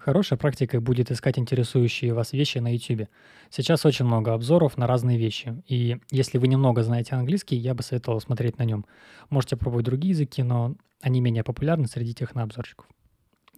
Хорошей 0.00 0.38
практикой 0.38 0.80
будет 0.80 1.10
искать 1.10 1.38
интересующие 1.38 2.14
вас 2.14 2.32
вещи 2.32 2.56
на 2.56 2.72
YouTube. 2.72 3.08
Сейчас 3.50 3.84
очень 3.84 4.06
много 4.06 4.32
обзоров 4.32 4.78
на 4.78 4.86
разные 4.86 5.18
вещи. 5.18 5.62
И 5.68 5.98
если 6.10 6.38
вы 6.38 6.48
немного 6.48 6.82
знаете 6.82 7.14
английский, 7.16 7.56
я 7.56 7.74
бы 7.74 7.82
советовал 7.82 8.18
смотреть 8.22 8.56
на 8.56 8.62
нем. 8.62 8.86
Можете 9.28 9.58
пробовать 9.58 9.84
другие 9.84 10.12
языки, 10.12 10.42
но 10.42 10.74
они 11.02 11.20
менее 11.20 11.44
популярны 11.44 11.86
среди 11.86 12.14
технообзорщиков. 12.14 12.86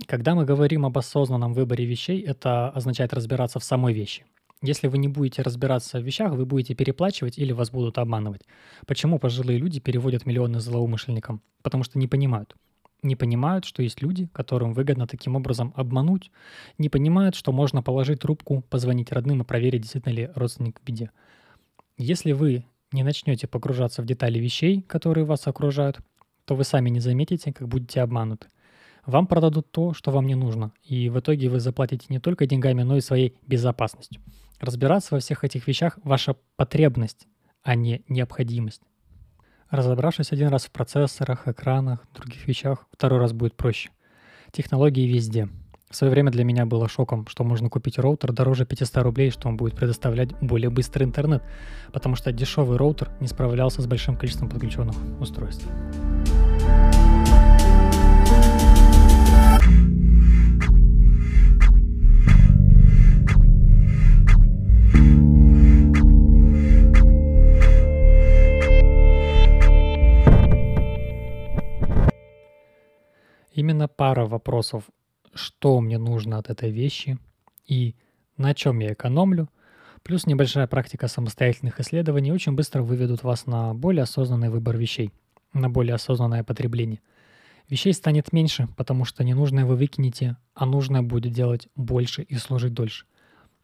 Когда 0.09 0.35
мы 0.35 0.45
говорим 0.45 0.85
об 0.85 0.99
осознанном 0.99 1.53
выборе 1.53 1.85
вещей, 1.85 2.21
это 2.21 2.71
означает 2.71 3.15
разбираться 3.15 3.61
в 3.61 3.65
самой 3.65 3.95
вещи. 3.95 4.27
Если 4.63 4.89
вы 4.89 4.99
не 4.99 5.07
будете 5.07 5.43
разбираться 5.43 6.01
в 6.01 6.03
вещах, 6.03 6.33
вы 6.33 6.45
будете 6.45 6.75
переплачивать 6.75 7.39
или 7.39 7.53
вас 7.53 7.71
будут 7.71 7.99
обманывать. 7.99 8.43
Почему 8.89 9.21
пожилые 9.21 9.61
люди 9.61 9.79
переводят 9.79 10.27
миллионы 10.27 10.59
злоумышленникам? 10.59 11.41
Потому 11.63 11.85
что 11.85 12.01
не 12.01 12.09
понимают. 12.09 12.57
Не 13.03 13.17
понимают, 13.17 13.65
что 13.65 13.83
есть 13.83 14.01
люди, 14.01 14.29
которым 14.33 14.75
выгодно 14.75 15.09
таким 15.09 15.35
образом 15.35 15.73
обмануть. 15.77 16.31
Не 16.79 16.89
понимают, 16.89 17.35
что 17.35 17.51
можно 17.51 17.83
положить 17.83 18.21
трубку, 18.21 18.63
позвонить 18.63 19.11
родным 19.11 19.43
и 19.43 19.45
проверить, 19.45 19.83
действительно 19.83 20.13
ли 20.13 20.31
родственник 20.37 20.81
в 20.81 20.85
беде. 20.85 21.11
Если 21.99 22.33
вы 22.33 22.65
не 22.93 23.03
начнете 23.03 23.49
погружаться 23.49 24.03
в 24.03 24.07
детали 24.07 24.39
вещей, 24.39 24.83
которые 24.83 25.25
вас 25.25 25.49
окружают, 25.49 25.99
то 26.45 26.55
вы 26.55 26.63
сами 26.63 26.91
не 26.91 27.01
заметите, 27.01 27.53
как 27.53 27.69
будете 27.69 28.03
обмануты. 28.03 28.49
Вам 29.05 29.27
продадут 29.27 29.73
то, 29.73 29.95
что 29.95 30.13
вам 30.13 30.27
не 30.27 30.37
нужно, 30.37 30.73
и 30.85 31.09
в 31.09 31.19
итоге 31.19 31.49
вы 31.49 31.59
заплатите 31.59 32.07
не 32.09 32.21
только 32.21 32.47
деньгами, 32.47 32.83
но 32.83 32.97
и 32.97 33.01
своей 33.01 33.35
безопасностью. 33.47 34.23
Разбираться 34.61 35.15
во 35.15 35.21
всех 35.21 35.43
этих 35.43 35.67
вещах– 35.67 35.99
ваша 36.05 36.37
потребность, 36.55 37.27
а 37.65 37.75
не 37.75 38.05
необходимость. 38.09 38.83
Разобравшись 39.73 40.33
один 40.33 40.49
раз 40.49 40.67
в 40.67 40.71
процессорах, 40.71 41.49
экранах, 41.49 42.01
других 42.15 42.47
вещах, 42.47 42.85
второй 42.93 43.19
раз 43.21 43.33
будет 43.33 43.55
проще. 43.55 43.89
Технологии 44.51 45.09
везде. 45.09 45.49
В 45.89 45.97
свое 45.97 46.11
время 46.11 46.31
для 46.31 46.45
меня 46.45 46.67
было 46.67 46.91
шоком, 46.91 47.27
что 47.27 47.43
можно 47.43 47.71
купить 47.71 47.99
роутер 47.99 48.33
дороже 48.33 48.67
500 48.67 48.97
рублей, 48.99 49.31
что 49.31 49.49
он 49.49 49.57
будет 49.57 49.75
предоставлять 49.75 50.39
более 50.43 50.69
быстрый 50.69 51.05
интернет, 51.05 51.43
потому 51.91 52.17
что 52.17 52.33
дешевый 52.33 52.77
роутер 52.77 53.09
не 53.19 53.29
справлялся 53.29 53.81
с 53.81 53.87
большим 53.87 54.15
количеством 54.15 54.51
подключенных 54.51 54.95
устройств. 55.19 55.67
Именно 73.55 73.87
пара 73.87 74.25
вопросов, 74.25 74.85
что 75.35 75.81
мне 75.81 75.99
нужно 75.99 76.39
от 76.39 76.49
этой 76.49 76.71
вещи 76.71 77.19
и 77.67 77.95
на 78.37 78.55
чем 78.55 78.79
я 78.79 78.95
экономлю, 78.95 79.49
плюс 80.03 80.27
небольшая 80.27 80.67
практика 80.67 81.07
самостоятельных 81.07 81.79
исследований 81.79 82.33
очень 82.33 82.53
быстро 82.53 82.83
выведут 82.83 83.23
вас 83.23 83.47
на 83.47 83.75
более 83.75 84.05
осознанный 84.05 84.49
выбор 84.49 84.79
вещей, 84.79 85.13
на 85.53 85.69
более 85.69 85.95
осознанное 85.95 86.45
потребление. 86.45 87.01
Вещей 87.69 87.93
станет 87.93 88.33
меньше, 88.33 88.69
потому 88.77 89.05
что 89.05 89.23
ненужное 89.23 89.67
вы 89.67 89.77
выкинете, 89.77 90.37
а 90.55 90.67
нужное 90.67 91.03
будет 91.03 91.33
делать 91.33 91.69
больше 91.77 92.23
и 92.23 92.37
служить 92.37 92.73
дольше. 92.73 93.05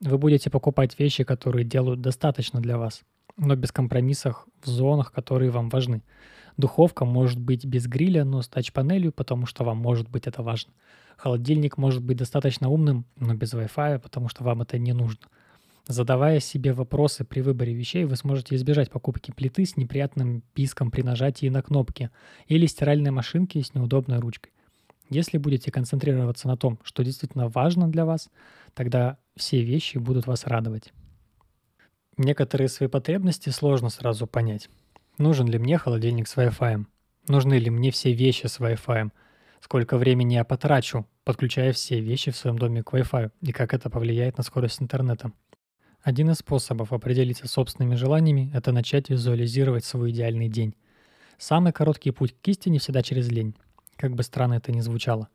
Вы 0.00 0.18
будете 0.18 0.50
покупать 0.50 0.98
вещи, 0.98 1.24
которые 1.24 1.64
делают 1.64 2.00
достаточно 2.00 2.60
для 2.60 2.78
вас, 2.78 3.02
но 3.38 3.56
без 3.56 3.72
компромиссов 3.72 4.46
в 4.62 4.66
зонах, 4.68 5.12
которые 5.12 5.50
вам 5.50 5.68
важны– 5.70 6.02
Духовка 6.58 7.04
может 7.04 7.38
быть 7.38 7.64
без 7.64 7.86
гриля, 7.86 8.24
но 8.24 8.42
с 8.42 8.48
тач-панелью, 8.48 9.12
потому 9.12 9.46
что 9.46 9.62
вам 9.62 9.78
может 9.78 10.10
быть 10.10 10.26
это 10.26 10.42
важно. 10.42 10.72
Холодильник 11.16 11.78
может 11.78 12.02
быть 12.02 12.16
достаточно 12.16 12.68
умным, 12.68 13.06
но 13.16 13.34
без 13.34 13.54
Wi-Fi, 13.54 14.00
потому 14.00 14.28
что 14.28 14.42
вам 14.42 14.62
это 14.62 14.76
не 14.76 14.92
нужно. 14.92 15.20
Задавая 15.86 16.40
себе 16.40 16.72
вопросы 16.72 17.24
при 17.24 17.42
выборе 17.42 17.74
вещей, 17.74 18.04
вы 18.04 18.16
сможете 18.16 18.56
избежать 18.56 18.90
покупки 18.90 19.30
плиты 19.30 19.64
с 19.64 19.76
неприятным 19.76 20.42
писком 20.52 20.90
при 20.90 21.02
нажатии 21.02 21.48
на 21.48 21.62
кнопки 21.62 22.10
или 22.48 22.66
стиральной 22.66 23.12
машинки 23.12 23.62
с 23.62 23.72
неудобной 23.72 24.18
ручкой. 24.18 24.52
Если 25.10 25.38
будете 25.38 25.70
концентрироваться 25.70 26.48
на 26.48 26.56
том, 26.56 26.80
что 26.82 27.04
действительно 27.04 27.48
важно 27.48 27.88
для 27.88 28.04
вас, 28.04 28.30
тогда 28.74 29.16
все 29.36 29.62
вещи 29.62 29.98
будут 29.98 30.26
вас 30.26 30.44
радовать. 30.44 30.92
Некоторые 32.18 32.68
свои 32.68 32.88
потребности 32.88 33.50
сложно 33.50 33.90
сразу 33.90 34.26
понять. 34.26 34.68
Нужен 35.18 35.46
ли 35.46 35.56
мне 35.56 35.78
холодильник 35.78 36.26
с 36.26 36.36
Wi-Fi? 36.36 36.84
Нужны 37.28 37.54
ли 37.54 37.70
мне 37.70 37.92
все 37.92 38.12
вещи 38.12 38.48
с 38.48 38.58
Wi-Fi? 38.58 39.12
Сколько 39.60 39.96
времени 39.98 40.34
я 40.34 40.44
потрачу, 40.44 41.06
подключая 41.22 41.72
все 41.72 42.00
вещи 42.00 42.32
в 42.32 42.36
своем 42.36 42.58
доме 42.58 42.82
к 42.82 42.92
Wi-Fi? 42.92 43.30
И 43.42 43.52
как 43.52 43.72
это 43.72 43.88
повлияет 43.88 44.36
на 44.36 44.42
скорость 44.42 44.82
интернета? 44.82 45.30
Один 46.02 46.30
из 46.30 46.38
способов 46.38 46.92
определиться 46.92 47.46
собственными 47.46 47.94
желаниями– 47.94 48.50
это 48.54 48.72
начать 48.72 49.10
визуализировать 49.10 49.84
свой 49.84 50.10
идеальный 50.10 50.48
день. 50.48 50.74
Самый 51.38 51.72
короткий 51.72 52.10
путь 52.10 52.34
к 52.42 52.48
истине 52.48 52.80
всегда 52.80 53.02
через 53.02 53.28
лень. 53.28 53.54
Как 53.96 54.16
бы 54.16 54.24
странно 54.24 54.54
это 54.54 54.72
ни 54.72 54.80
звучало. 54.80 55.28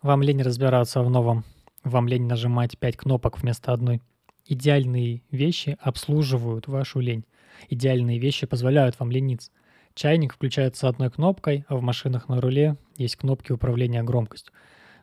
Вам 0.00 0.22
лень 0.22 0.40
разбираться 0.40 1.02
в 1.02 1.10
новом. 1.10 1.44
Вам 1.84 2.08
лень 2.08 2.26
нажимать 2.26 2.78
пять 2.78 2.96
кнопок 2.96 3.38
вместо 3.38 3.74
одной. 3.74 4.00
Идеальные 4.50 5.22
вещи 5.30 5.76
обслуживают 5.78 6.68
вашу 6.68 7.00
лень. 7.00 7.26
Идеальные 7.68 8.18
вещи 8.18 8.46
позволяют 8.46 8.98
вам 8.98 9.10
лениться. 9.10 9.50
Чайник 9.94 10.32
включается 10.32 10.88
одной 10.88 11.10
кнопкой, 11.10 11.66
а 11.68 11.76
в 11.76 11.82
машинах 11.82 12.30
на 12.30 12.40
руле 12.40 12.78
есть 12.96 13.16
кнопки 13.16 13.52
управления 13.52 14.02
громкостью, 14.02 14.54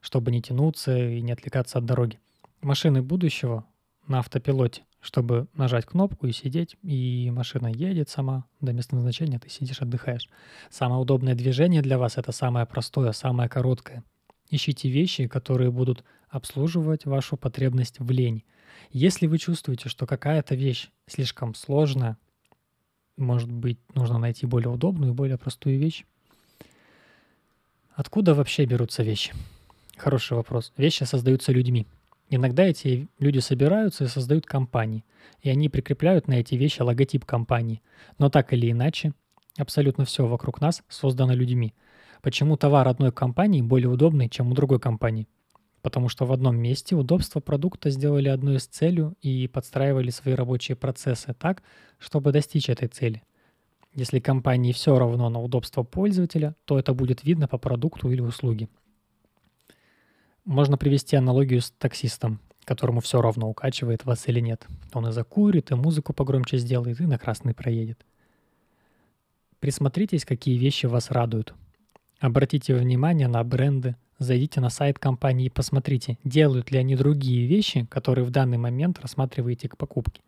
чтобы 0.01 0.31
не 0.31 0.41
тянуться 0.41 0.97
и 0.97 1.21
не 1.21 1.31
отвлекаться 1.31 1.77
от 1.77 1.85
дороги. 1.85 2.19
Машины 2.61 3.03
будущего 3.03 3.65
на 4.07 4.19
автопилоте, 4.19 4.81
чтобы 4.99 5.47
нажать 5.53 5.85
кнопку 5.85 6.25
и 6.25 6.31
сидеть, 6.31 6.75
и 6.81 7.29
машина 7.31 7.67
едет 7.67 8.09
сама 8.09 8.45
до 8.61 8.73
места 8.73 8.95
назначения, 8.95 9.37
ты 9.37 9.51
сидишь, 9.51 9.81
отдыхаешь. 9.81 10.27
Самое 10.71 10.99
удобное 10.99 11.35
движение 11.35 11.83
для 11.83 11.99
вас— 11.99 12.17
это 12.17 12.31
самое 12.31 12.65
простое, 12.65 13.11
самое 13.11 13.47
короткое. 13.47 14.03
Ищите 14.49 14.89
вещи, 14.89 15.27
которые 15.27 15.69
будут 15.69 16.03
обслуживать 16.29 17.05
вашу 17.05 17.37
потребность 17.37 17.99
в 17.99 18.09
лени. 18.09 18.43
Если 18.91 19.27
вы 19.27 19.37
чувствуете, 19.37 19.89
что 19.89 20.05
какая-то 20.05 20.55
вещь 20.55 20.89
слишком 21.07 21.53
сложная, 21.55 22.17
может 23.17 23.51
быть, 23.51 23.79
нужно 23.93 24.17
найти 24.17 24.45
более 24.45 24.69
удобную 24.69 25.11
и 25.11 25.15
более 25.15 25.37
простую 25.37 25.79
вещь. 25.79 26.05
Откуда 27.93 28.33
вообще 28.33 28.65
берутся 28.65 29.03
вещи? 29.03 29.33
Хороший 29.95 30.35
вопрос. 30.35 30.73
Вещи 30.75 31.03
создаются 31.03 31.51
людьми. 31.51 31.87
Иногда 32.29 32.63
эти 32.63 33.07
люди 33.19 33.39
собираются 33.39 34.03
и 34.03 34.07
создают 34.07 34.45
компании, 34.45 35.05
и 35.41 35.49
они 35.49 35.69
прикрепляют 35.69 36.27
на 36.27 36.33
эти 36.33 36.55
вещи 36.55 36.81
логотип 36.81 37.23
компании. 37.23 37.81
Но 38.17 38.29
так 38.29 38.51
или 38.51 38.71
иначе, 38.71 39.13
абсолютно 39.57 40.05
все 40.05 40.25
вокруг 40.25 40.59
нас 40.59 40.83
создано 40.89 41.33
людьми. 41.33 41.73
Почему 42.21 42.57
товар 42.57 42.87
одной 42.87 43.11
компании 43.11 43.61
более 43.61 43.89
удобный, 43.89 44.27
чем 44.27 44.51
у 44.51 44.55
другой 44.55 44.79
компании? 44.79 45.27
Потому 45.85 46.09
что 46.09 46.25
в 46.25 46.33
одном 46.33 46.57
месте 46.57 46.95
удобство 46.95 47.41
продукта 47.41 47.91
сделали 47.91 48.27
одной 48.27 48.55
из 48.55 48.65
целью 48.65 49.15
и 49.21 49.47
подстраивали 49.47 50.09
свои 50.09 50.33
рабочие 50.33 50.75
процессы 50.75 51.35
так, 51.37 51.61
чтобы 51.99 52.31
достичь 52.31 52.69
этой 52.69 52.87
цели. 52.87 53.21
Если 53.93 54.19
компании 54.19 54.71
все 54.71 54.97
равно 54.97 55.29
на 55.29 55.39
удобство 55.39 55.83
пользователя, 55.83 56.55
то 56.65 56.79
это 56.79 56.95
будет 56.95 57.23
видно 57.23 57.47
по 57.47 57.59
продукту 57.59 58.09
или 58.09 58.19
услуге. 58.19 58.67
Можно 60.43 60.75
привести 60.75 61.17
аналогию 61.17 61.61
с 61.61 61.69
таксистом, 61.69 62.39
которому 62.63 62.99
все 62.99 63.21
равно 63.21 63.47
укачивает 63.47 64.05
вас 64.05 64.27
или 64.27 64.39
нет. 64.39 64.65
Он 64.91 65.09
и 65.09 65.11
закурит, 65.11 65.69
и 65.69 65.75
музыку 65.75 66.13
погромче 66.13 66.57
сделает, 66.57 66.99
и 66.99 67.05
на 67.05 67.19
красный 67.19 67.53
проедет. 67.53 68.03
Присмотритесь, 69.59 70.25
какие 70.25 70.57
вещи 70.57 70.87
вас 70.87 71.11
радуют. 71.11 71.53
Обратите 72.19 72.73
внимание 72.73 73.27
на 73.27 73.43
бренды, 73.43 73.95
Зайдите 74.17 74.61
на 74.61 74.69
сайт 74.69 74.97
компании 74.97 75.47
и 75.47 75.49
посмотрите, 75.49 76.17
делают 76.23 76.71
ли 76.71 76.79
они 76.79 76.95
другие 76.95 77.47
вещи, 77.47 77.85
которые 77.85 78.23
в 78.23 78.29
данный 78.29 78.57
момент 78.57 78.99
рассматриваете 78.99 79.67
к 79.67 79.77
покупке. 79.77 80.21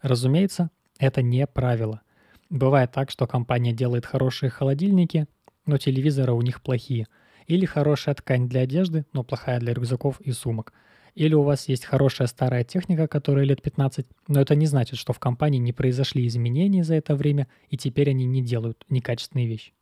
Разумеется, 0.00 0.70
это 0.98 1.20
не 1.20 1.46
правило. 1.46 2.00
Бывает 2.48 2.92
так, 2.92 3.10
что 3.10 3.26
компания 3.26 3.72
делает 3.72 4.06
хорошие 4.06 4.48
холодильники, 4.48 5.26
но 5.66 5.76
телевизоры 5.76 6.32
у 6.32 6.40
них 6.40 6.62
плохие. 6.62 7.06
Или 7.46 7.66
хорошая 7.66 8.14
ткань 8.14 8.48
для 8.48 8.62
одежды, 8.62 9.04
но 9.12 9.22
плохая 9.22 9.60
для 9.60 9.74
рюкзаков 9.74 10.20
и 10.20 10.32
сумок. 10.32 10.72
Или 11.14 11.34
у 11.34 11.42
вас 11.42 11.68
есть 11.68 11.84
хорошая 11.84 12.26
старая 12.26 12.64
техника, 12.64 13.06
которая 13.06 13.44
лет 13.44 13.60
15, 13.60 14.06
но 14.28 14.40
это 14.40 14.54
не 14.54 14.66
значит, 14.66 14.98
что 14.98 15.12
в 15.12 15.18
компании 15.18 15.58
не 15.58 15.72
произошли 15.72 16.26
изменения 16.26 16.84
за 16.84 16.94
это 16.94 17.14
время, 17.14 17.48
и 17.68 17.76
теперь 17.76 18.10
они 18.10 18.24
не 18.24 18.42
делают 18.42 18.84
некачественные 18.88 19.46
вещи. 19.46 19.72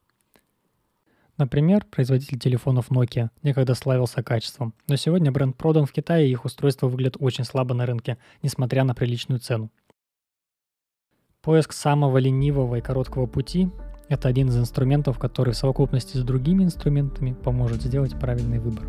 Например, 1.38 1.85
производитель 1.88 2.38
телефонов 2.38 2.90
Nokia 2.90 3.30
некогда 3.45 3.75
славился 3.75 4.25
качеством, 4.25 4.75
но 4.88 4.97
сегодня 4.97 5.30
бренд 5.30 5.57
продан 5.57 5.87
в 5.87 5.92
Китае 5.92 6.28
и 6.28 6.33
их 6.33 6.45
устройства 6.45 6.88
выглядят 6.88 7.16
очень 7.21 7.45
слабо 7.45 7.75
на 7.75 7.87
рынке, 7.87 8.18
несмотря 8.42 8.83
на 8.83 8.95
приличную 8.95 9.38
цену. 9.38 9.71
Поиск 11.40 11.73
самого 11.73 12.18
ленивого 12.18 12.76
и 12.76 12.80
короткого 12.80 13.26
пути– 13.26 13.71
это 14.09 14.28
один 14.28 14.49
из 14.49 14.59
инструментов, 14.59 15.18
который 15.21 15.54
в 15.54 15.57
совокупности 15.57 16.16
с 16.16 16.25
другими 16.25 16.64
инструментами 16.64 17.35
поможет 17.35 17.83
сделать 17.83 18.18
правильный 18.18 18.59
выбор. 18.59 18.88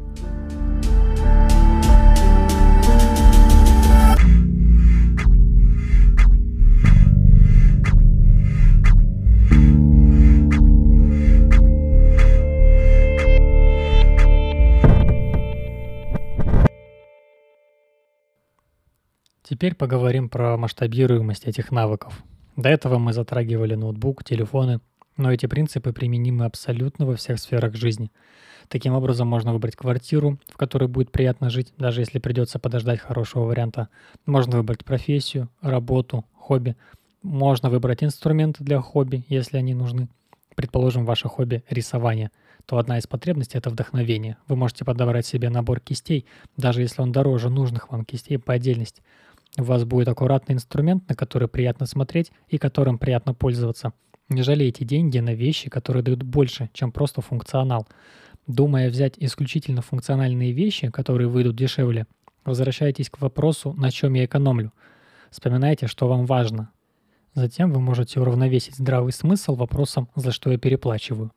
Теперь 19.59 19.75
поговорим 19.75 20.29
про 20.29 20.55
масштабируемость 20.55 21.43
этих 21.43 21.69
навыков. 21.69 22.23
До 22.55 22.69
этого 22.69 22.97
мы 22.97 23.11
затрагивали 23.11 23.75
ноутбук, 23.75 24.23
телефоны, 24.23 24.79
но 25.17 25.33
эти 25.33 25.47
принципы 25.47 25.91
применимы 25.91 26.45
абсолютно 26.45 27.05
во 27.05 27.17
всех 27.17 27.39
сферах 27.39 27.75
жизни. 27.75 28.09
Таким 28.69 28.93
образом, 28.93 29.27
можно 29.27 29.51
выбрать 29.51 29.75
квартиру, 29.75 30.39
в 30.47 30.55
которой 30.55 30.87
будет 30.87 31.11
приятно 31.11 31.49
жить, 31.49 31.73
даже 31.77 31.99
если 31.99 32.19
придется 32.19 32.57
подождать 32.57 33.01
хорошего 33.01 33.43
варианта. 33.43 33.89
Можно 34.25 34.59
выбрать 34.59 34.85
профессию, 34.85 35.49
работу, 35.59 36.23
хобби. 36.37 36.77
Можно 37.21 37.69
выбрать 37.69 38.01
инструменты 38.01 38.63
для 38.63 38.79
хобби, 38.79 39.25
если 39.27 39.57
они 39.57 39.73
нужны. 39.73 40.07
Предположим, 40.55 41.03
ваше 41.03 41.27
хобби— 41.27 41.65
рисование— 41.69 42.31
то 42.69 42.77
одна 42.77 42.99
из 42.99 43.07
потребностей— 43.07 43.57
это 43.57 43.71
вдохновение. 43.71 44.37
Вы 44.47 44.55
можете 44.55 44.85
подобрать 44.85 45.25
себе 45.25 45.49
набор 45.49 45.79
кистей, 45.79 46.27
даже 46.55 46.81
если 46.81 47.01
он 47.01 47.11
дороже 47.11 47.49
нужных 47.49 47.89
вам 47.89 48.05
кистей 48.05 48.37
по 48.37 48.53
отдельности. 48.53 49.01
У 49.57 49.63
вас 49.63 49.83
будет 49.83 50.07
аккуратный 50.07 50.55
инструмент, 50.55 51.07
на 51.09 51.15
который 51.15 51.47
приятно 51.47 51.85
смотреть 51.85 52.31
и 52.47 52.57
которым 52.57 52.97
приятно 52.97 53.33
пользоваться. 53.33 53.93
Не 54.29 54.43
жалейте 54.43 54.85
деньги 54.85 55.17
на 55.19 55.33
вещи, 55.33 55.69
которые 55.69 56.03
дают 56.03 56.21
больше, 56.21 56.69
чем 56.73 56.91
просто 56.91 57.21
функционал. 57.21 57.87
Думая 58.45 58.89
взять 58.89 59.15
исключительно 59.17 59.81
функциональные 59.81 60.51
вещи, 60.51 60.89
которые 60.89 61.27
выйдут 61.27 61.55
дешевле, 61.55 62.05
возвращайтесь 62.45 63.09
к 63.09 63.21
вопросу, 63.21 63.73
на 63.73 63.91
чем 63.91 64.13
я 64.13 64.25
экономлю. 64.25 64.71
Вспоминайте, 65.31 65.87
что 65.87 66.07
вам 66.07 66.25
важно. 66.25 66.71
Затем 67.33 67.71
вы 67.71 67.79
можете 67.79 68.19
уравновесить 68.19 68.75
здравый 68.75 69.13
смысл 69.13 69.55
вопросом, 69.55 70.09
за 70.15 70.31
что 70.31 70.51
я 70.51 70.57
переплачиваю. 70.57 71.31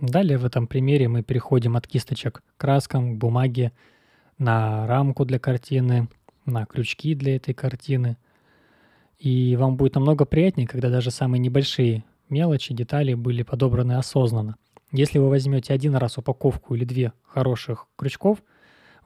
Далее 0.00 0.36
в 0.36 0.44
этом 0.44 0.66
примере 0.66 1.08
мы 1.08 1.22
переходим 1.22 1.76
от 1.76 1.86
кисточек 1.86 2.42
к 2.56 2.60
краскам, 2.60 3.14
к 3.14 3.18
бумаге, 3.18 3.72
на 4.38 4.86
рамку 4.86 5.24
для 5.24 5.38
картины, 5.38 6.08
на 6.46 6.64
крючки 6.66 7.14
для 7.14 7.36
этой 7.36 7.54
картины. 7.54 8.16
И 9.18 9.56
вам 9.56 9.76
будет 9.76 9.94
намного 9.94 10.24
приятнее, 10.24 10.66
когда 10.66 10.90
даже 10.90 11.10
самые 11.10 11.40
небольшие 11.40 12.04
мелочи, 12.28 12.74
детали 12.74 13.14
были 13.14 13.42
подобраны 13.42 13.94
осознанно. 13.94 14.56
Если 14.92 15.18
вы 15.18 15.28
возьмете 15.28 15.74
один 15.74 15.96
раз 15.96 16.18
упаковку 16.18 16.74
или 16.74 16.84
две 16.84 17.12
хороших 17.24 17.86
крючков, 17.96 18.42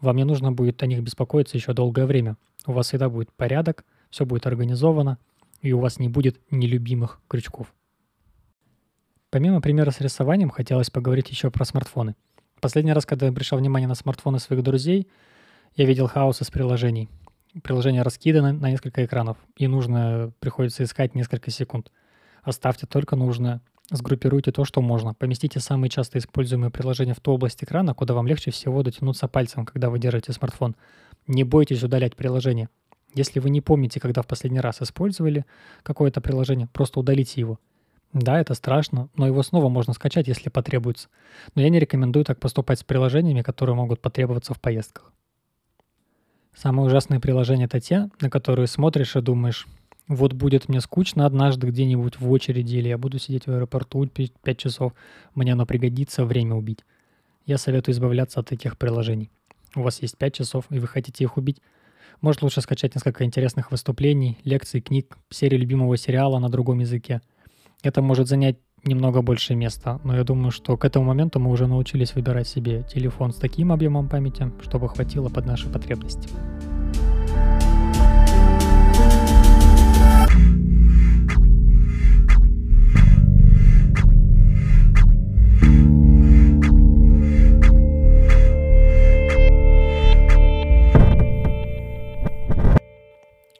вам 0.01 0.17
не 0.17 0.25
нужно 0.25 0.53
будет 0.53 0.83
о 0.83 0.87
них 0.87 1.03
беспокоиться 1.03 1.57
еще 1.57 1.73
долгое 1.73 2.07
время. 2.07 2.37
У 2.67 2.73
вас 2.73 2.89
всегда 2.89 3.09
будет 3.09 3.33
порядок, 3.33 3.85
все 4.11 4.25
будет 4.25 4.47
организовано, 4.47 5.19
и 5.63 5.73
у 5.73 5.79
вас 5.79 5.99
не 5.99 6.09
будет 6.09 6.41
нелюбимых 6.51 7.21
крючков. 7.29 7.73
Помимо 9.31 9.61
примера 9.61 9.91
с 9.91 10.01
рисованием, 10.01 10.51
хотелось 10.51 10.91
поговорить 10.91 11.31
еще 11.31 11.51
про 11.51 11.65
смартфоны. 11.65 12.15
Последний 12.61 12.93
раз, 12.93 13.07
когда 13.07 13.27
я 13.27 13.31
обращал 13.31 13.59
внимание 13.59 13.89
на 13.89 13.95
смартфоны 13.95 14.39
своих 14.39 14.63
друзей, 14.63 15.07
я 15.77 15.85
видел 15.87 16.09
хаос 16.09 16.43
из 16.43 16.51
приложений. 16.51 17.09
Приложения 17.63 18.03
раскиданы 18.03 18.53
на 18.53 18.71
несколько 18.71 19.05
экранов, 19.05 19.37
и 19.57 19.67
нужно, 19.67 20.33
приходится 20.39 20.85
искать 20.85 21.15
несколько 21.15 21.51
секунд. 21.51 21.91
Оставьте 22.43 22.87
только 22.87 23.17
нужное, 23.17 23.61
сгруппируйте 23.91 24.53
то, 24.53 24.65
что 24.65 24.81
можно. 24.81 25.15
Поместите 25.15 25.61
самые 25.61 25.91
часто 25.91 26.19
используемые 26.19 26.71
приложения 26.71 27.15
в 27.15 27.21
ту 27.21 27.33
область 27.33 27.63
экрана, 27.65 27.95
куда 27.95 28.15
вам 28.15 28.27
легче 28.27 28.51
всего 28.51 28.83
дотянуться 28.83 29.27
пальцем, 29.29 29.67
когда 29.67 29.91
вы 29.91 29.99
держите 29.99 30.33
смартфон. 30.33 30.77
Не 31.27 31.45
бойтесь 31.45 31.83
удалять 31.83 32.17
приложение. 32.17 32.69
Если 33.15 33.41
вы 33.41 33.51
не 33.51 33.61
помните, 33.61 33.99
когда 33.99 34.23
в 34.23 34.27
последний 34.27 34.61
раз 34.61 34.81
использовали 34.81 35.45
какое-то 35.83 36.21
приложение, 36.21 36.69
просто 36.73 37.01
удалите 37.01 37.41
его– 37.41 37.59
да, 38.13 38.41
это 38.41 38.55
страшно, 38.55 39.09
но 39.15 39.27
его 39.27 39.43
снова 39.43 39.69
можно 39.69 39.93
скачать, 39.93 40.27
если 40.27 40.49
потребуется. 40.49 41.09
Но 41.55 41.63
я 41.63 41.69
не 41.69 41.79
рекомендую 41.79 42.25
так 42.25 42.41
поступать 42.41 42.81
с 42.81 42.85
приложениями, 42.85 43.43
которые 43.43 43.77
могут 43.77 44.01
потребоваться 44.01 44.53
в 44.53 44.61
поездках. 44.61 45.13
Самые 46.55 46.87
ужасные 46.87 47.21
приложения— 47.21 47.65
это 47.67 47.81
те, 47.81 48.11
на 48.21 48.29
которые 48.29 48.67
смотришь 48.67 49.17
и 49.17 49.21
думаешь, 49.21 49.67
вот 50.09 50.33
будет 50.33 50.69
мне 50.69 50.81
скучно 50.81 51.25
однажды 51.25 51.69
где-нибудь 51.69 52.19
в 52.19 52.31
очереди, 52.31 52.77
или 52.77 52.89
я 52.89 52.99
буду 52.99 53.19
сидеть 53.19 53.47
в 53.47 53.51
аэропорту 53.51 54.07
5 54.07 54.59
часов, 54.59 54.93
мне 55.35 55.53
оно 55.53 55.67
пригодится 55.67 56.25
время 56.25 56.57
убить. 56.57 56.85
Я 57.47 57.59
советую 57.59 57.95
избавляться 57.95 58.41
от 58.41 58.49
таких 58.49 58.77
приложений. 58.77 59.31
У 59.77 59.83
вас 59.83 60.03
есть 60.03 60.19
5 60.19 60.35
часов, 60.35 60.65
и 60.71 60.79
вы 60.79 60.89
хотите 60.89 61.25
их 61.25 61.37
убить. 61.37 61.63
Может 62.21 62.43
лучше 62.43 62.61
скачать 62.61 62.95
несколько 62.95 63.25
интересных 63.25 63.71
выступлений, 63.71 64.39
лекций, 64.45 64.81
книг, 64.81 65.17
серию 65.31 65.61
любимого 65.61 65.97
сериала 65.97 66.39
на 66.39 66.49
другом 66.49 66.81
языке— 66.81 67.21
это 67.83 68.03
может 68.03 68.29
занять 68.29 68.57
немного 68.85 69.23
больше 69.23 69.55
места, 69.55 70.01
но 70.05 70.17
я 70.17 70.25
думаю, 70.25 70.51
что 70.51 70.77
к 70.77 70.85
этому 70.85 71.07
моменту 71.07 71.41
мы 71.41 71.51
уже 71.51 71.67
научились 71.67 72.15
выбирать 72.15 72.49
себе 72.49 72.85
телефон 72.93 73.33
с 73.33 73.37
таким 73.37 73.73
объемом 73.73 74.09
памяти, 74.09 74.51
чтобы 74.63 74.89
хватило 74.89 75.29
под 75.29 75.47
наши 75.47 75.69
потребности. 75.69 76.29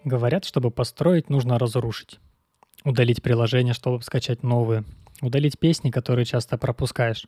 Говорят, 0.03 0.45
чтобы 0.45 0.71
построить, 0.71 1.29
нужно 1.29 1.59
разрушить. 1.59 2.19
Удалить 2.85 3.23
приложение, 3.23 3.75
чтобы 3.75 4.03
скачать 4.03 4.43
новые. 4.43 4.85
Удалить 5.21 5.59
песни, 5.59 5.91
которые 5.91 6.25
часто 6.25 6.57
пропускаешь. 6.57 7.27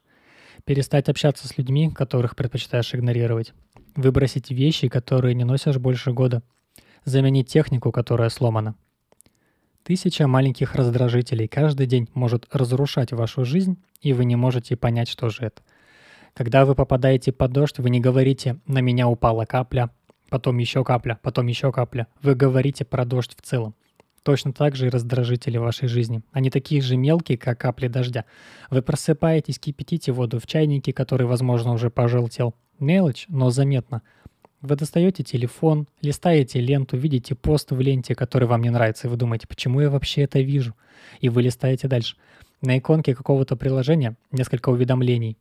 Перестать 0.64 1.08
общаться 1.08 1.48
с 1.48 1.58
людьми, 1.58 1.90
которых 1.90 2.36
предпочитаешь 2.36 2.94
игнорировать. 2.94 3.52
Выбросить 3.96 4.50
вещи, 4.50 4.88
которые 4.88 5.34
не 5.34 5.44
носишь 5.44 5.78
больше 5.78 6.12
года. 6.12 6.42
Заменить 7.04 7.48
технику, 7.48 7.92
которая 7.92 8.30
сломана. 8.30 8.74
Тысяча 9.82 10.28
маленьких 10.28 10.74
раздражителей 10.76 11.48
каждый 11.48 11.86
день 11.86 12.08
может 12.14 12.46
разрушать 12.52 13.12
вашу 13.12 13.44
жизнь, 13.44 13.82
и 14.00 14.12
вы 14.12 14.24
не 14.24 14.36
можете 14.36 14.76
понять, 14.76 15.08
что 15.08 15.28
же 15.28 15.46
это. 15.46 15.62
Когда 16.34 16.64
вы 16.64 16.74
попадаете 16.74 17.32
под 17.32 17.52
дождь, 17.52 17.78
вы 17.78 17.90
не 17.90 18.00
говорите 18.00 18.60
«на 18.66 18.80
меня 18.80 19.08
упала 19.08 19.44
капля», 19.44 19.90
потом 20.30 20.58
еще 20.58 20.84
капля, 20.84 21.18
потом 21.20 21.48
еще 21.48 21.72
капля. 21.72 22.06
Вы 22.22 22.36
говорите 22.36 22.84
про 22.84 23.04
дождь 23.04 23.36
в 23.36 23.42
целом. 23.42 23.74
Точно 24.22 24.52
так 24.52 24.76
же 24.76 24.86
и 24.86 24.90
раздражители 24.90 25.58
вашей 25.58 25.88
жизни. 25.88 26.22
Они 26.30 26.48
такие 26.48 26.80
же 26.80 26.96
мелкие, 26.96 27.36
как 27.36 27.58
капли 27.58 27.88
дождя. 27.88 28.24
Вы 28.70 28.80
просыпаетесь, 28.80 29.58
кипятите 29.58 30.12
воду 30.12 30.38
в 30.38 30.46
чайнике, 30.46 30.92
который, 30.92 31.26
возможно, 31.26 31.72
уже 31.72 31.90
пожелтел. 31.90 32.54
Мелочь, 32.78 33.26
но 33.28 33.50
заметно. 33.50 34.02
Вы 34.60 34.76
достаете 34.76 35.24
телефон, 35.24 35.88
листаете 36.02 36.60
ленту, 36.60 36.96
видите 36.96 37.34
пост 37.34 37.72
в 37.72 37.80
ленте, 37.80 38.14
который 38.14 38.46
вам 38.46 38.62
не 38.62 38.70
нравится, 38.70 39.08
и 39.08 39.10
вы 39.10 39.16
думаете, 39.16 39.48
почему 39.48 39.80
я 39.80 39.90
вообще 39.90 40.22
это 40.22 40.40
вижу? 40.40 40.76
И 41.20 41.28
вы 41.28 41.42
листаете 41.42 41.88
дальше. 41.88 42.16
На 42.60 42.78
иконке 42.78 43.16
какого-то 43.16 43.56
приложения 43.56 44.14
несколько 44.30 44.68
уведомлений. 44.68 45.36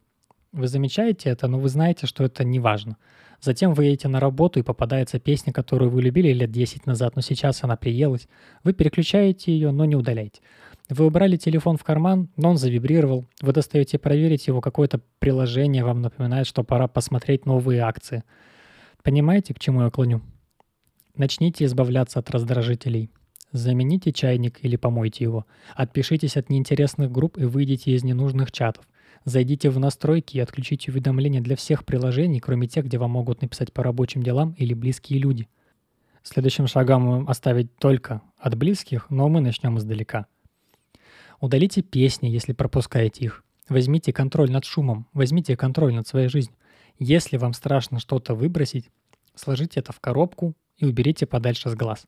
Вы 0.52 0.68
замечаете 0.68 1.30
это, 1.30 1.48
но 1.48 1.60
вы 1.60 1.70
знаете, 1.70 2.08
что 2.08 2.26
это 2.26 2.44
не 2.44 2.60
важно. 2.60 2.98
Затем 3.40 3.74
вы 3.74 3.86
едете 3.86 4.10
на 4.10 4.20
работу 4.20 4.60
и 4.60 4.64
попадается 4.64 5.18
песня, 5.18 5.54
которую 5.54 5.90
вы 5.90 6.02
любили 6.02 6.34
лет 6.34 6.52
10 6.52 6.86
назад, 6.86 7.16
но 7.16 7.22
сейчас 7.22 7.64
она 7.64 7.78
приелась. 7.78 8.28
Вы 8.64 8.74
переключаете 8.74 9.54
ее, 9.54 9.72
но 9.72 9.86
не 9.86 9.96
удаляете. 9.96 10.42
Вы 10.90 11.06
убрали 11.06 11.38
телефон 11.38 11.78
в 11.78 11.84
карман, 11.86 12.30
но 12.36 12.50
он 12.50 12.58
завибрировал. 12.58 13.26
Вы 13.42 13.54
достаете 13.54 13.98
проверить 13.98 14.48
его, 14.48 14.60
какое-то 14.60 15.00
приложение 15.20 15.86
вам 15.86 16.02
напоминает, 16.02 16.46
что 16.46 16.64
пора 16.64 16.88
посмотреть 16.88 17.46
новые 17.46 17.82
акции. 17.82 18.24
Понимаете, 19.02 19.54
к 19.54 19.60
чему 19.60 19.84
я 19.84 19.90
клоню? 19.90 20.22
Начните 21.16 21.64
избавляться 21.64 22.20
от 22.20 22.30
раздражителей. 22.30 23.10
Замените 23.54 24.12
чайник 24.12 24.60
или 24.64 24.76
помойте 24.76 25.24
его. 25.24 25.46
Отпишитесь 25.76 26.36
от 26.36 26.50
неинтересных 26.50 27.10
групп 27.10 27.38
и 27.38 27.46
выйдите 27.46 27.92
из 27.92 28.04
ненужных 28.04 28.52
чатов. 28.52 28.86
Зайдите 29.24 29.70
в 29.70 29.80
настройки 29.80 30.38
и 30.38 30.40
отключите 30.40 30.92
уведомления 30.92 31.42
для 31.42 31.56
всех 31.56 31.86
приложений, 31.86 32.40
кроме 32.40 32.68
тех, 32.68 32.86
где 32.86 32.98
вам 32.98 33.12
могут 33.12 33.42
написать 33.42 33.72
по 33.72 33.84
рабочим 33.84 34.24
делам 34.24 34.54
или 34.54 34.74
близкие 34.74 35.20
люди. 35.20 35.48
Следующим 36.24 36.68
шагом 36.68 37.30
оставить 37.30 37.76
только 37.78 38.22
от 38.38 38.56
близких, 38.56 39.10
но 39.10 39.30
мы 39.30 39.42
начнем 39.42 39.78
издалека. 39.78 40.26
Удалите 41.40 41.82
песни, 41.82 42.28
если 42.28 42.54
пропускаете 42.54 43.26
их. 43.26 43.44
Возьмите 43.70 44.12
контроль 44.12 44.52
над 44.52 44.66
шумом, 44.66 45.08
возьмите 45.14 45.56
контроль 45.56 45.94
над 45.94 46.08
своей 46.08 46.28
жизнью. 46.28 46.56
Если 47.00 47.38
вам 47.38 47.54
страшно 47.54 48.00
что-то 48.00 48.36
выбросить, 48.36 48.90
сложите 49.36 49.80
это 49.80 49.94
в 49.94 50.00
коробку 50.00 50.56
и 50.78 50.86
уберите 50.86 51.26
подальше 51.26 51.70
с 51.70 51.76
глаз. 51.76 52.06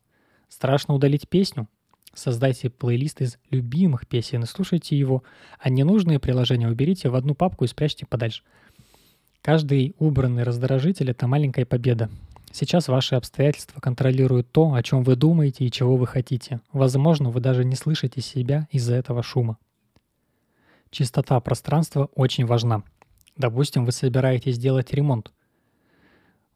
Страшно 0.49 0.93
удалить 0.93 1.30
песню? 1.30 1.67
Создайте 2.13 2.69
плейлист 2.69 3.21
из 3.21 3.38
любимых 3.49 4.08
песен 4.08 4.43
и 4.43 4.47
слушайте 4.47 4.97
его, 4.97 5.23
а 5.60 5.69
ненужные 5.69 6.19
приложения 6.19 6.67
уберите 6.67 7.10
в 7.10 7.15
одну 7.15 7.34
папку 7.34 7.65
и 7.65 7.67
спрячьте 7.67 8.06
подальше. 8.06 8.43
Каждый 9.41 9.95
убранный 9.97 10.43
раздражитель— 10.43 11.10
это 11.12 11.28
маленькая 11.28 11.65
победа. 11.65 12.10
Сейчас 12.52 12.88
ваши 12.88 13.15
обстоятельства 13.15 13.82
контролируют 13.82 14.52
то, 14.52 14.73
о 14.73 14.84
чем 14.84 15.02
вы 15.04 15.15
думаете 15.15 15.65
и 15.65 15.71
чего 15.71 15.97
вы 15.97 16.06
хотите. 16.06 16.62
Возможно, 16.71 17.32
вы 17.32 17.39
даже 17.41 17.65
не 17.65 17.76
слышите 17.76 18.21
себя 18.21 18.67
из-за 18.69 18.93
этого 18.93 19.23
шума. 19.23 19.58
Чистота 20.91 21.39
пространства 21.39 22.10
очень 22.13 22.45
важна. 22.45 22.84
Допустим, 23.36 23.86
вы 23.86 23.91
собираетесь 23.91 24.56
сделать 24.56 24.93
ремонт. 24.93 25.34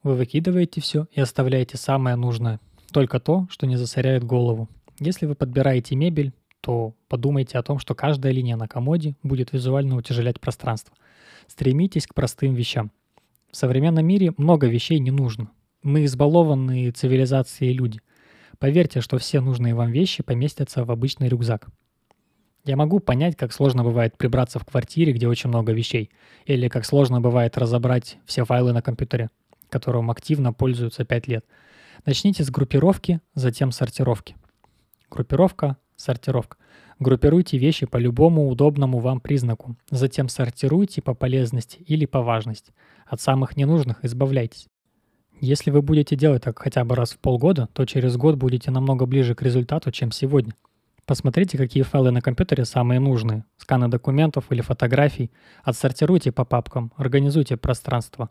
Вы 0.04 0.14
выкидываете 0.14 0.80
все 0.80 1.08
и 1.12 1.20
оставляете 1.20 1.78
самое 1.78 2.16
нужное. 2.16 2.60
только 2.92 3.20
то, 3.20 3.48
что 3.50 3.68
не 3.68 3.76
засоряет 3.76 4.24
голову. 4.24 4.70
Если 5.00 5.26
вы 5.26 5.36
подбираете 5.36 5.96
мебель, 5.96 6.34
то 6.62 6.96
подумайте 7.08 7.58
о 7.58 7.64
том, 7.64 7.78
что 7.78 7.94
каждая 7.94 8.34
линия 8.34 8.56
на 8.56 8.68
комоде 8.68 9.16
будет 9.22 9.54
визуально 9.54 9.96
утяжелять 9.96 10.40
пространство. 10.40 10.96
Стремитесь 11.48 12.08
к 12.08 12.16
простым 12.16 12.56
вещам. 12.56 12.92
В 13.52 13.56
современном 13.56 14.06
мире 14.06 14.34
много 14.38 14.68
вещей 14.68 15.00
не 15.00 15.12
нужно. 15.12 15.52
Мы 15.84 16.06
избалованные 16.06 16.92
цивилизацией 16.92 17.74
люди. 17.74 18.02
Поверьте, 18.60 19.02
что 19.02 19.20
все 19.20 19.40
нужные 19.40 19.76
вам 19.76 19.92
вещи 19.92 20.24
поместятся 20.24 20.84
в 20.84 20.92
обычный 20.92 21.30
рюкзак. 21.30 21.68
Я 22.66 22.76
могу 22.76 23.00
понять, 23.00 23.38
как 23.38 23.54
сложно 23.54 23.84
бывает 23.84 24.18
прибраться 24.18 24.60
в 24.60 24.66
квартире, 24.66 25.14
где 25.14 25.28
очень 25.28 25.50
много 25.50 25.72
вещей, 25.72 26.10
или 26.46 26.68
как 26.68 26.86
сложно 26.86 27.22
бывает 27.22 27.58
разобрать 27.58 28.18
все 28.26 28.44
файлы 28.44 28.74
на 28.74 28.82
компьютере, 28.82 29.30
которым 29.70 30.12
активно 30.12 30.52
пользуются 30.52 31.06
5 31.06 31.28
лет. 31.28 31.46
Начните 32.06 32.44
с 32.44 32.50
группировки, 32.50 33.22
затем 33.36 33.72
сортировки. 33.72 34.36
Группировка, 35.10 35.78
сортировка. 35.96 36.58
Группируйте 37.00 37.58
вещи 37.58 37.86
по 37.86 37.98
любому 37.98 38.50
удобному 38.50 39.00
вам 39.00 39.20
признаку, 39.20 39.76
затем 39.90 40.30
сортируйте 40.30 41.02
по 41.02 41.14
полезности 41.14 41.78
или 41.80 42.06
по 42.06 42.22
важности. 42.22 42.74
От 43.06 43.22
самых 43.22 43.56
ненужных 43.56 44.04
избавляйтесь. 44.04 44.68
Если 45.40 45.70
вы 45.70 45.82
будете 45.82 46.16
делать 46.16 46.44
так 46.44 46.58
хотя 46.58 46.84
бы 46.84 46.96
раз 46.96 47.12
в 47.12 47.20
полгода, 47.20 47.70
то 47.74 47.86
через 47.86 48.18
год 48.18 48.36
будете 48.36 48.72
намного 48.72 49.06
ближе 49.06 49.36
к 49.36 49.42
результату, 49.42 49.92
чем 49.92 50.12
сегодня– 50.12 50.54
Посмотрите, 51.08 51.58
какие 51.58 51.84
файлы 51.84 52.12
на 52.12 52.20
компьютере 52.20 52.66
самые 52.66 53.00
нужные. 53.00 53.46
Сканы 53.56 53.88
документов 53.88 54.44
или 54.50 54.60
фотографий. 54.60 55.32
Отсортируйте 55.64 56.34
по 56.34 56.44
папкам, 56.44 56.92
организуйте 56.98 57.56
пространство. 57.56 58.30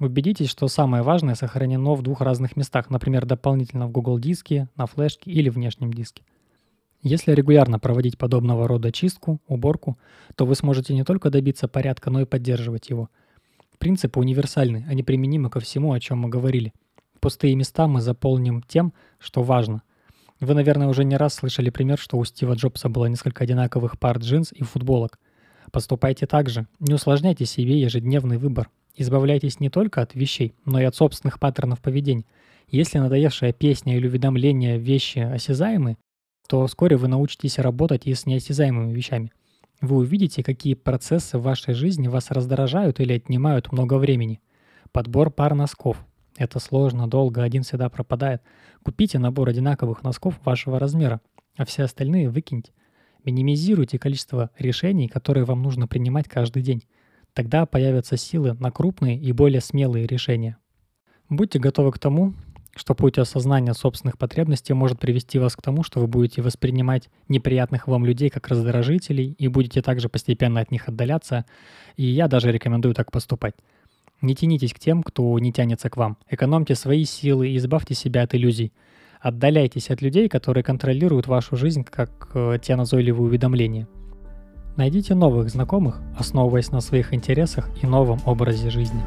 Убедитесь, 0.00 0.48
что 0.48 0.68
самое 0.68 1.02
важное 1.02 1.34
сохранено 1.34 1.94
в 1.94 2.02
двух 2.02 2.20
разных 2.20 2.56
местах, 2.56 2.88
например, 2.88 3.26
дополнительно 3.26 3.88
в 3.88 3.90
Google 3.90 4.18
диске, 4.20 4.68
на 4.76 4.86
флешке 4.86 5.30
или 5.30 5.48
внешнем 5.48 5.92
диске. 5.92 6.22
Если 7.02 7.32
регулярно 7.32 7.78
проводить 7.78 8.16
подобного 8.16 8.68
рода 8.68 8.92
чистку, 8.92 9.40
уборку, 9.48 9.98
то 10.36 10.46
вы 10.46 10.54
сможете 10.54 10.94
не 10.94 11.04
только 11.04 11.30
добиться 11.30 11.66
порядка, 11.66 12.10
но 12.10 12.20
и 12.20 12.26
поддерживать 12.26 12.90
его. 12.90 13.08
Принципы 13.78 14.20
универсальны, 14.20 14.84
они 14.88 15.02
применимы 15.02 15.50
ко 15.50 15.60
всему, 15.60 15.92
о 15.92 16.00
чем 16.00 16.18
мы 16.18 16.28
говорили. 16.28 16.72
Пустые 17.20 17.56
места 17.56 17.88
мы 17.88 18.00
заполним 18.00 18.62
тем, 18.62 18.92
что 19.18 19.42
важно. 19.42 19.82
Вы, 20.40 20.54
наверное, 20.54 20.86
уже 20.86 21.02
не 21.02 21.16
раз 21.16 21.34
слышали 21.34 21.70
пример, 21.70 21.98
что 21.98 22.18
у 22.18 22.24
Стива 22.24 22.54
Джобса 22.54 22.88
было 22.88 23.06
несколько 23.06 23.42
одинаковых 23.42 23.98
пар 23.98 24.18
джинс 24.18 24.52
и 24.52 24.62
футболок. 24.62 25.18
Поступайте 25.70 26.26
так 26.26 26.48
же. 26.48 26.66
Не 26.78 26.94
усложняйте 26.94 27.44
себе 27.44 27.80
ежедневный 27.80 28.38
выбор. 28.38 28.70
Избавляйтесь 28.96 29.60
не 29.60 29.70
только 29.70 30.02
от 30.02 30.14
вещей, 30.14 30.54
но 30.64 30.80
и 30.80 30.84
от 30.84 30.94
собственных 30.94 31.38
паттернов 31.38 31.80
поведения. 31.80 32.24
Если 32.68 32.98
надоевшая 32.98 33.52
песня 33.52 33.96
или 33.96 34.06
уведомления 34.06 34.76
вещи 34.76 35.20
осязаемы, 35.20 35.96
то 36.48 36.66
вскоре 36.66 36.96
вы 36.96 37.08
научитесь 37.08 37.58
работать 37.58 38.06
и 38.06 38.14
с 38.14 38.26
неосязаемыми 38.26 38.92
вещами. 38.92 39.32
Вы 39.80 39.96
увидите, 39.96 40.42
какие 40.42 40.74
процессы 40.74 41.38
в 41.38 41.42
вашей 41.42 41.74
жизни 41.74 42.08
вас 42.08 42.30
раздражают 42.30 43.00
или 43.00 43.12
отнимают 43.12 43.70
много 43.70 43.94
времени. 43.94 44.40
Подбор 44.90 45.30
пар 45.30 45.54
носков, 45.54 46.04
это 46.38 46.60
сложно, 46.60 47.08
долго, 47.08 47.42
один 47.42 47.64
всегда 47.64 47.88
пропадает. 47.88 48.42
Купите 48.84 49.18
набор 49.18 49.48
одинаковых 49.48 50.04
носков 50.04 50.40
вашего 50.44 50.78
размера, 50.78 51.20
а 51.56 51.64
все 51.64 51.82
остальные 51.82 52.30
выкиньте. 52.30 52.72
Минимизируйте 53.24 53.98
количество 53.98 54.50
решений, 54.58 55.08
которые 55.08 55.44
вам 55.44 55.62
нужно 55.62 55.86
принимать 55.86 56.28
каждый 56.28 56.62
день. 56.62 56.84
Тогда 57.32 57.66
появятся 57.66 58.16
силы 58.16 58.54
на 58.54 58.70
крупные 58.70 59.18
и 59.18 59.32
более 59.32 59.60
смелые 59.60 60.06
решения. 60.06 60.56
Будьте 61.28 61.58
готовы 61.58 61.92
к 61.92 61.98
тому, 61.98 62.34
что 62.74 62.94
путь 62.94 63.18
осознания 63.18 63.74
собственных 63.74 64.18
потребностей 64.18 64.72
может 64.72 64.98
привести 64.98 65.38
вас 65.38 65.56
к 65.56 65.62
тому, 65.62 65.82
что 65.82 66.00
вы 66.00 66.06
будете 66.06 66.42
воспринимать 66.42 67.08
неприятных 67.28 67.88
вам 67.88 68.06
людей 68.06 68.30
как 68.30 68.48
раздражителей 68.48 69.32
и 69.32 69.48
будете 69.48 69.82
также 69.82 70.08
постепенно 70.08 70.60
от 70.60 70.70
них 70.70 70.88
отдаляться. 70.88 71.44
И 71.96 72.04
я 72.06 72.28
даже 72.28 72.52
рекомендую 72.52 72.94
так 72.94 73.10
поступать. 73.10 73.54
Не 74.20 74.34
тянитесь 74.34 74.72
к 74.72 74.78
тем, 74.78 75.02
кто 75.02 75.38
не 75.38 75.52
тянется 75.52 75.90
к 75.90 75.96
вам. 75.96 76.16
Экономьте 76.28 76.74
свои 76.74 77.04
силы 77.04 77.48
и 77.48 77.56
избавьте 77.56 77.94
себя 77.94 78.22
от 78.22 78.34
иллюзий. 78.34 78.72
Отдаляйтесь 79.20 79.90
от 79.90 80.00
людей, 80.00 80.28
которые 80.28 80.62
контролируют 80.62 81.26
вашу 81.26 81.56
жизнь, 81.56 81.82
как 81.82 82.30
э, 82.34 82.58
те 82.62 82.76
назойливые 82.76 83.26
уведомления. 83.26 83.88
Найдите 84.76 85.16
новых 85.16 85.50
знакомых, 85.50 86.00
основываясь 86.16 86.70
на 86.70 86.80
своих 86.80 87.12
интересах 87.12 87.68
и 87.82 87.86
новом 87.86 88.20
образе 88.26 88.70
жизни. 88.70 89.02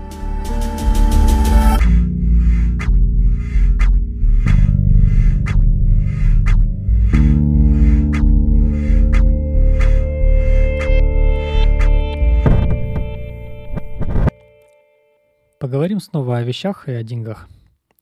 Поговорим 15.58 16.02
снова 16.02 16.38
о 16.38 16.44
вещах 16.44 16.90
и 16.90 16.92
о 16.92 17.04
деньгах. 17.04 17.48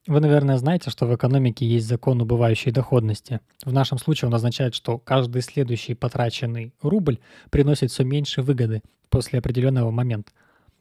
Вы, 0.09 0.21
наверное, 0.21 0.57
знаете, 0.57 0.89
что 0.89 1.05
в 1.05 1.15
экономике 1.15 1.67
есть 1.67 1.85
закон 1.85 2.19
убывающей 2.19 2.71
доходности. 2.71 3.41
В 3.63 3.71
нашем 3.71 3.99
случае 3.99 4.29
он 4.29 4.33
означает, 4.33 4.73
что 4.73 4.97
каждый 4.97 5.43
следующий 5.43 5.93
потраченный 5.93 6.73
рубль 6.81 7.19
приносит 7.51 7.91
все 7.91 8.03
меньше 8.03 8.41
выгоды 8.41 8.81
после 9.11 9.37
определенного 9.37 9.91
момента. 9.91 10.31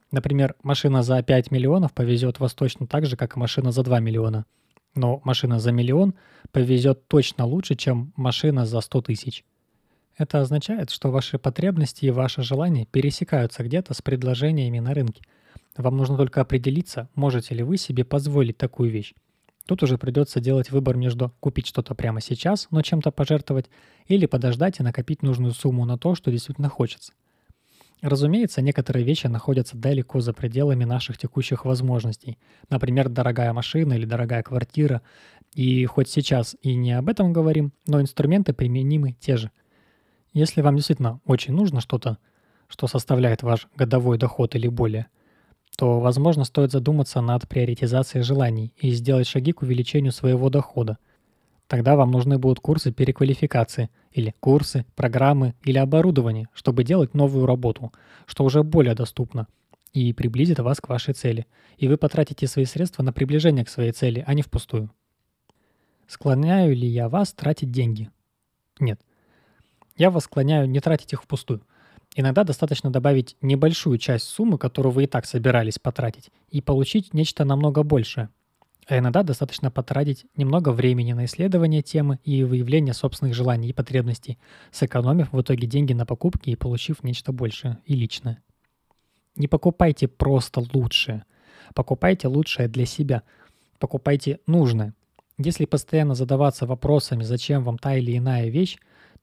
Например, 0.09 0.55
машина 0.63 1.03
за 1.03 1.21
5 1.21 1.51
миллионов 1.51 1.93
повезет 1.93 2.39
вас 2.39 2.55
точно 2.55 2.87
так 2.87 3.05
же, 3.05 3.17
как 3.17 3.35
машина 3.35 3.71
за 3.71 3.83
2 3.83 3.99
миллиона. 3.99 4.47
Но 4.95 5.21
машина 5.23 5.59
за 5.59 5.71
миллион 5.71 6.15
повезет 6.51 7.07
точно 7.07 7.45
лучше, 7.45 7.75
чем 7.75 8.11
машина 8.15 8.65
за 8.65 8.81
100 8.81 9.01
тысяч. 9.03 9.45
Это 10.17 10.41
означает, 10.41 10.89
что 10.89 11.11
ваши 11.11 11.37
потребности 11.37 12.05
и 12.05 12.09
ваши 12.09 12.41
желания 12.41 12.87
пересекаются 12.87 13.61
где-то 13.61 13.93
с 13.93 14.01
предложениями 14.01 14.79
на 14.79 14.95
рынке– 14.95 15.21
вам 15.79 15.97
нужно 15.97 16.17
только 16.17 16.41
определиться, 16.41 17.09
можете 17.15 17.55
ли 17.55 17.63
вы 17.63 17.77
себе 17.77 18.03
позволить 18.03 18.57
такую 18.57 18.91
вещь. 18.91 19.13
Тут 19.65 19.83
уже 19.83 19.97
придется 19.97 20.39
делать 20.39 20.71
выбор 20.71 20.97
между 20.97 21.31
купить 21.39 21.67
что-то 21.67 21.95
прямо 21.95 22.21
сейчас, 22.21 22.67
но 22.71 22.81
чем-то 22.81 23.11
пожертвовать, 23.11 23.69
или 24.07 24.25
подождать 24.25 24.79
и 24.79 24.83
накопить 24.83 25.21
нужную 25.21 25.53
сумму 25.53 25.85
на 25.85 25.97
то, 25.97 26.15
что 26.15 26.31
действительно 26.31 26.69
хочется. 26.69 27.13
Разумеется, 28.01 28.61
некоторые 28.61 29.05
вещи 29.05 29.27
находятся 29.27 29.77
далеко 29.77 30.21
за 30.21 30.33
пределами 30.33 30.85
наших 30.85 31.17
текущих 31.17 31.65
возможностей. 31.65 32.37
Например, 32.69 33.09
дорогая 33.09 33.53
машина 33.53 33.93
или 33.93 34.05
дорогая 34.05 34.41
квартира. 34.41 35.01
И 35.53 35.85
хоть 35.85 36.09
сейчас 36.09 36.55
и 36.61 36.75
не 36.75 36.93
об 36.93 37.09
этом 37.09 37.33
говорим, 37.33 37.73
но 37.87 38.01
инструменты 38.01 38.53
применимы 38.53 39.15
те 39.19 39.37
же. 39.37 39.51
Если 40.33 40.61
вам 40.61 40.77
действительно 40.77 41.19
очень 41.25 41.53
нужно 41.53 41.81
что-то, 41.81 42.17
что 42.67 42.87
составляет 42.87 43.43
ваш 43.43 43.67
годовой 43.75 44.17
доход 44.17 44.55
или 44.55 44.67
более– 44.67 45.07
то, 45.79 46.01
возможно, 46.01 46.43
стоит 46.43 46.73
задуматься 46.73 47.21
над 47.21 47.47
приоритизацией 47.47 48.21
желаний 48.21 48.73
и 48.75 48.91
сделать 48.91 49.27
шаги 49.27 49.53
к 49.53 49.61
увеличению 49.61 50.11
своего 50.11 50.49
дохода. 50.49 50.97
Тогда 51.67 51.95
вам 51.95 52.11
нужны 52.11 52.37
будут 52.37 52.59
курсы 52.59 52.91
переквалификации 52.91 53.89
или 54.11 54.35
курсы, 54.41 54.85
программы 54.97 55.55
или 55.63 55.77
оборудование, 55.77 56.49
чтобы 56.51 56.83
делать 56.83 57.13
новую 57.13 57.45
работу, 57.45 57.93
что 58.25 58.43
уже 58.43 58.61
более 58.61 58.93
доступно 58.93 59.47
и 59.93 60.11
приблизит 60.11 60.59
вас 60.59 60.81
к 60.81 60.89
вашей 60.89 61.13
цели. 61.13 61.47
И 61.77 61.87
вы 61.87 61.95
потратите 61.95 62.45
свои 62.47 62.65
средства 62.65 63.01
на 63.01 63.13
приближение 63.13 63.63
к 63.63 63.69
своей 63.69 63.93
цели, 63.93 64.21
а 64.27 64.33
не 64.33 64.41
впустую. 64.41 64.91
Склоняю 66.07 66.75
ли 66.75 66.89
я 66.89 67.07
вас 67.07 67.31
тратить 67.31 67.71
деньги? 67.71 68.09
Нет. 68.81 68.99
Я 69.95 70.11
вас 70.11 70.25
склоняю 70.25 70.69
не 70.69 70.81
тратить 70.81 71.13
их 71.13 71.23
впустую– 71.23 71.61
Иногда 72.15 72.43
достаточно 72.43 72.89
добавить 72.89 73.37
небольшую 73.41 73.97
часть 73.97 74.25
суммы, 74.25 74.57
которую 74.57 74.93
вы 74.93 75.03
и 75.03 75.07
так 75.07 75.25
собирались 75.25 75.79
потратить, 75.79 76.31
и 76.49 76.61
получить 76.61 77.13
нечто 77.13 77.45
намного 77.45 77.83
большее. 77.83 78.29
А 78.87 78.97
иногда 78.97 79.21
достаточно 79.21 79.69
потратить 79.69 80.25
немного 80.35 80.69
времени 80.69 81.13
на 81.13 81.25
исследование 81.25 81.83
темы 81.83 82.19
и 82.23 82.43
выявление 82.43 82.95
собственных 82.95 83.35
желаний 83.35 83.69
и 83.69 83.73
потребностей, 83.73 84.39
сэкономив 84.71 85.31
в 85.31 85.39
итоге 85.39 85.67
деньги 85.67 85.93
на 85.93 86.07
покупки 86.07 86.49
и 86.49 86.55
получив 86.55 87.03
нечто 87.03 87.31
большее 87.31 87.77
и 87.85 87.93
личное. 87.93 88.41
Не 89.35 89.47
покупайте 89.47 90.07
просто 90.07 90.63
лучшее. 90.73 91.23
Покупайте 91.75 92.27
лучшее 92.27 92.67
для 92.67 92.87
себя. 92.87 93.21
Покупайте 93.77 94.39
нужное. 94.47 94.95
Если 95.37 95.65
постоянно 95.65 96.15
задаваться 96.15 96.65
вопросами, 96.65 97.23
зачем 97.23 97.63
вам 97.63 97.77
та 97.77 97.95
или 97.95 98.17
иная 98.17 98.49
вещь, 98.49 98.77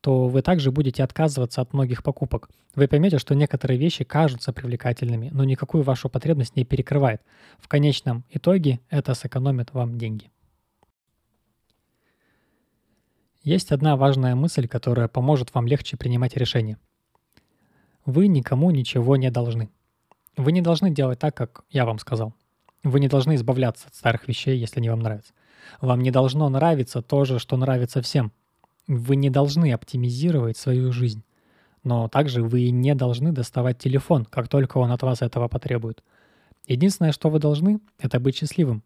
то 0.06 0.28
вы 0.28 0.40
также 0.40 0.70
будете 0.70 1.02
отказываться 1.02 1.60
от 1.60 1.72
многих 1.72 2.04
покупок. 2.04 2.48
Вы 2.76 2.86
поймете, 2.86 3.18
что 3.18 3.34
некоторые 3.34 3.76
вещи 3.76 4.04
кажутся 4.04 4.52
привлекательными, 4.52 5.30
но 5.32 5.42
никакую 5.42 5.82
вашу 5.82 6.08
потребность 6.08 6.54
не 6.54 6.64
перекрывает. 6.64 7.22
В 7.58 7.66
конечном 7.66 8.24
итоге 8.30 8.78
это 8.88 9.14
сэкономит 9.14 9.72
вам 9.72 9.98
деньги. 9.98 10.30
Есть 13.42 13.72
одна 13.72 13.96
важная 13.96 14.36
мысль, 14.36 14.68
которая 14.68 15.08
поможет 15.08 15.52
вам 15.52 15.66
легче 15.66 15.96
принимать 15.96 16.36
решения. 16.36 16.78
Вы 18.04 18.28
никому 18.28 18.70
ничего 18.70 19.16
не 19.16 19.32
должны. 19.32 19.70
Вы 20.36 20.52
не 20.52 20.62
должны 20.62 20.92
делать 20.92 21.18
так, 21.18 21.34
как 21.36 21.64
я 21.68 21.84
вам 21.84 21.98
сказал. 21.98 22.32
Вы 22.84 23.00
не 23.00 23.08
должны 23.08 23.34
избавляться 23.34 23.88
от 23.88 23.96
старых 23.96 24.28
вещей, 24.28 24.56
если 24.56 24.78
они 24.78 24.88
вам 24.88 25.00
нравятся. 25.00 25.32
Вам 25.80 26.00
не 26.00 26.12
должно 26.12 26.48
нравиться 26.48 27.02
то 27.02 27.24
же, 27.24 27.40
что 27.40 27.56
нравится 27.56 28.02
всем. 28.02 28.30
Вы 28.86 29.16
не 29.16 29.30
должны 29.30 29.72
оптимизировать 29.72 30.56
свою 30.56 30.92
жизнь. 30.92 31.24
Но 31.82 32.08
также 32.08 32.42
вы 32.42 32.70
не 32.70 32.94
должны 32.94 33.32
доставать 33.32 33.78
телефон, 33.78 34.24
как 34.24 34.48
только 34.48 34.78
он 34.78 34.90
от 34.90 35.02
вас 35.02 35.22
этого 35.22 35.48
потребует. 35.48 36.02
Единственное, 36.66 37.12
что 37.12 37.30
вы 37.30 37.38
должны, 37.38 37.80
это 37.98 38.18
быть 38.18 38.36
счастливым. 38.36 38.82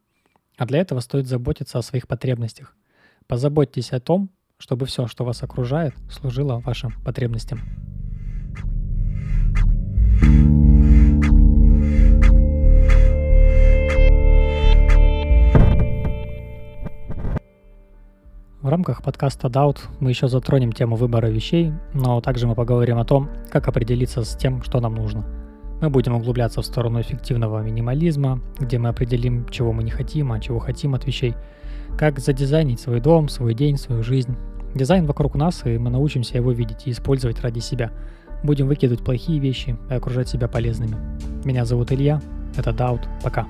А 0.57 0.67
для 0.67 0.81
этого 0.81 1.01
стоит 1.01 1.27
заботиться 1.27 1.79
о 1.79 1.83
своих 1.83 2.07
потребностях. 2.07 2.77
Позаботьтесь 3.27 3.93
о 3.93 4.01
том, 4.01 4.31
чтобы 4.59 4.85
все, 4.85 5.07
что 5.07 5.25
вас 5.25 5.43
окружает, 5.43 5.95
служило 6.11 6.61
вашим 6.61 6.93
потребностям. 7.03 7.61
В 18.63 18.69
рамках 18.69 19.03
подкаста 19.03 19.49
Doubt 19.49 19.79
мы 20.01 20.11
еще 20.11 20.29
затронем 20.29 20.73
тему 20.73 20.95
выбора 20.95 21.29
вещей, 21.29 21.73
но 21.95 22.21
также 22.21 22.47
мы 22.47 22.55
поговорим 22.55 22.99
о 22.99 23.07
том, 23.07 23.31
как 23.51 23.69
определиться 23.69 24.23
с 24.23 24.37
тем, 24.37 24.63
что 24.63 24.81
нам 24.81 24.97
нужно. 24.97 25.25
Мы 25.81 25.89
будем 25.89 26.15
углубляться 26.15 26.61
в 26.61 26.67
сторону 26.67 27.01
эффективного 27.01 27.63
минимализма, 27.63 28.43
где 28.59 28.79
мы 28.79 28.91
определим, 28.91 29.49
чего 29.49 29.73
мы 29.73 29.83
не 29.83 29.91
хотим, 29.91 30.31
а 30.31 30.41
чего 30.41 30.59
хотим 30.59 30.95
от 30.95 31.07
вещей, 31.07 31.35
как 31.97 32.19
задизайнить 32.19 32.81
свой 32.81 33.01
дом, 33.01 33.31
свой 33.31 33.55
день, 33.55 33.79
свою 33.79 34.03
жизнь. 34.03 34.37
Дизайн 34.75 35.07
вокруг 35.07 35.37
нас, 35.37 35.65
и 35.65 35.79
мы 35.79 35.89
научимся 35.89 36.37
его 36.37 36.53
видеть 36.53 36.87
и 36.87 36.91
использовать 36.91 37.41
ради 37.41 37.61
себя. 37.61 37.91
Будем 38.45 38.69
выкидывать 38.69 39.03
плохие 39.03 39.39
вещи 39.39 39.79
и 39.89 39.95
окружать 39.95 40.29
себя 40.29 40.49
полезными. 40.49 40.97
Меня 41.47 41.65
зовут 41.65 41.93
Илья, 41.93 42.21
это 42.59 42.73
Doubt, 42.73 43.09
пока. 43.23 43.47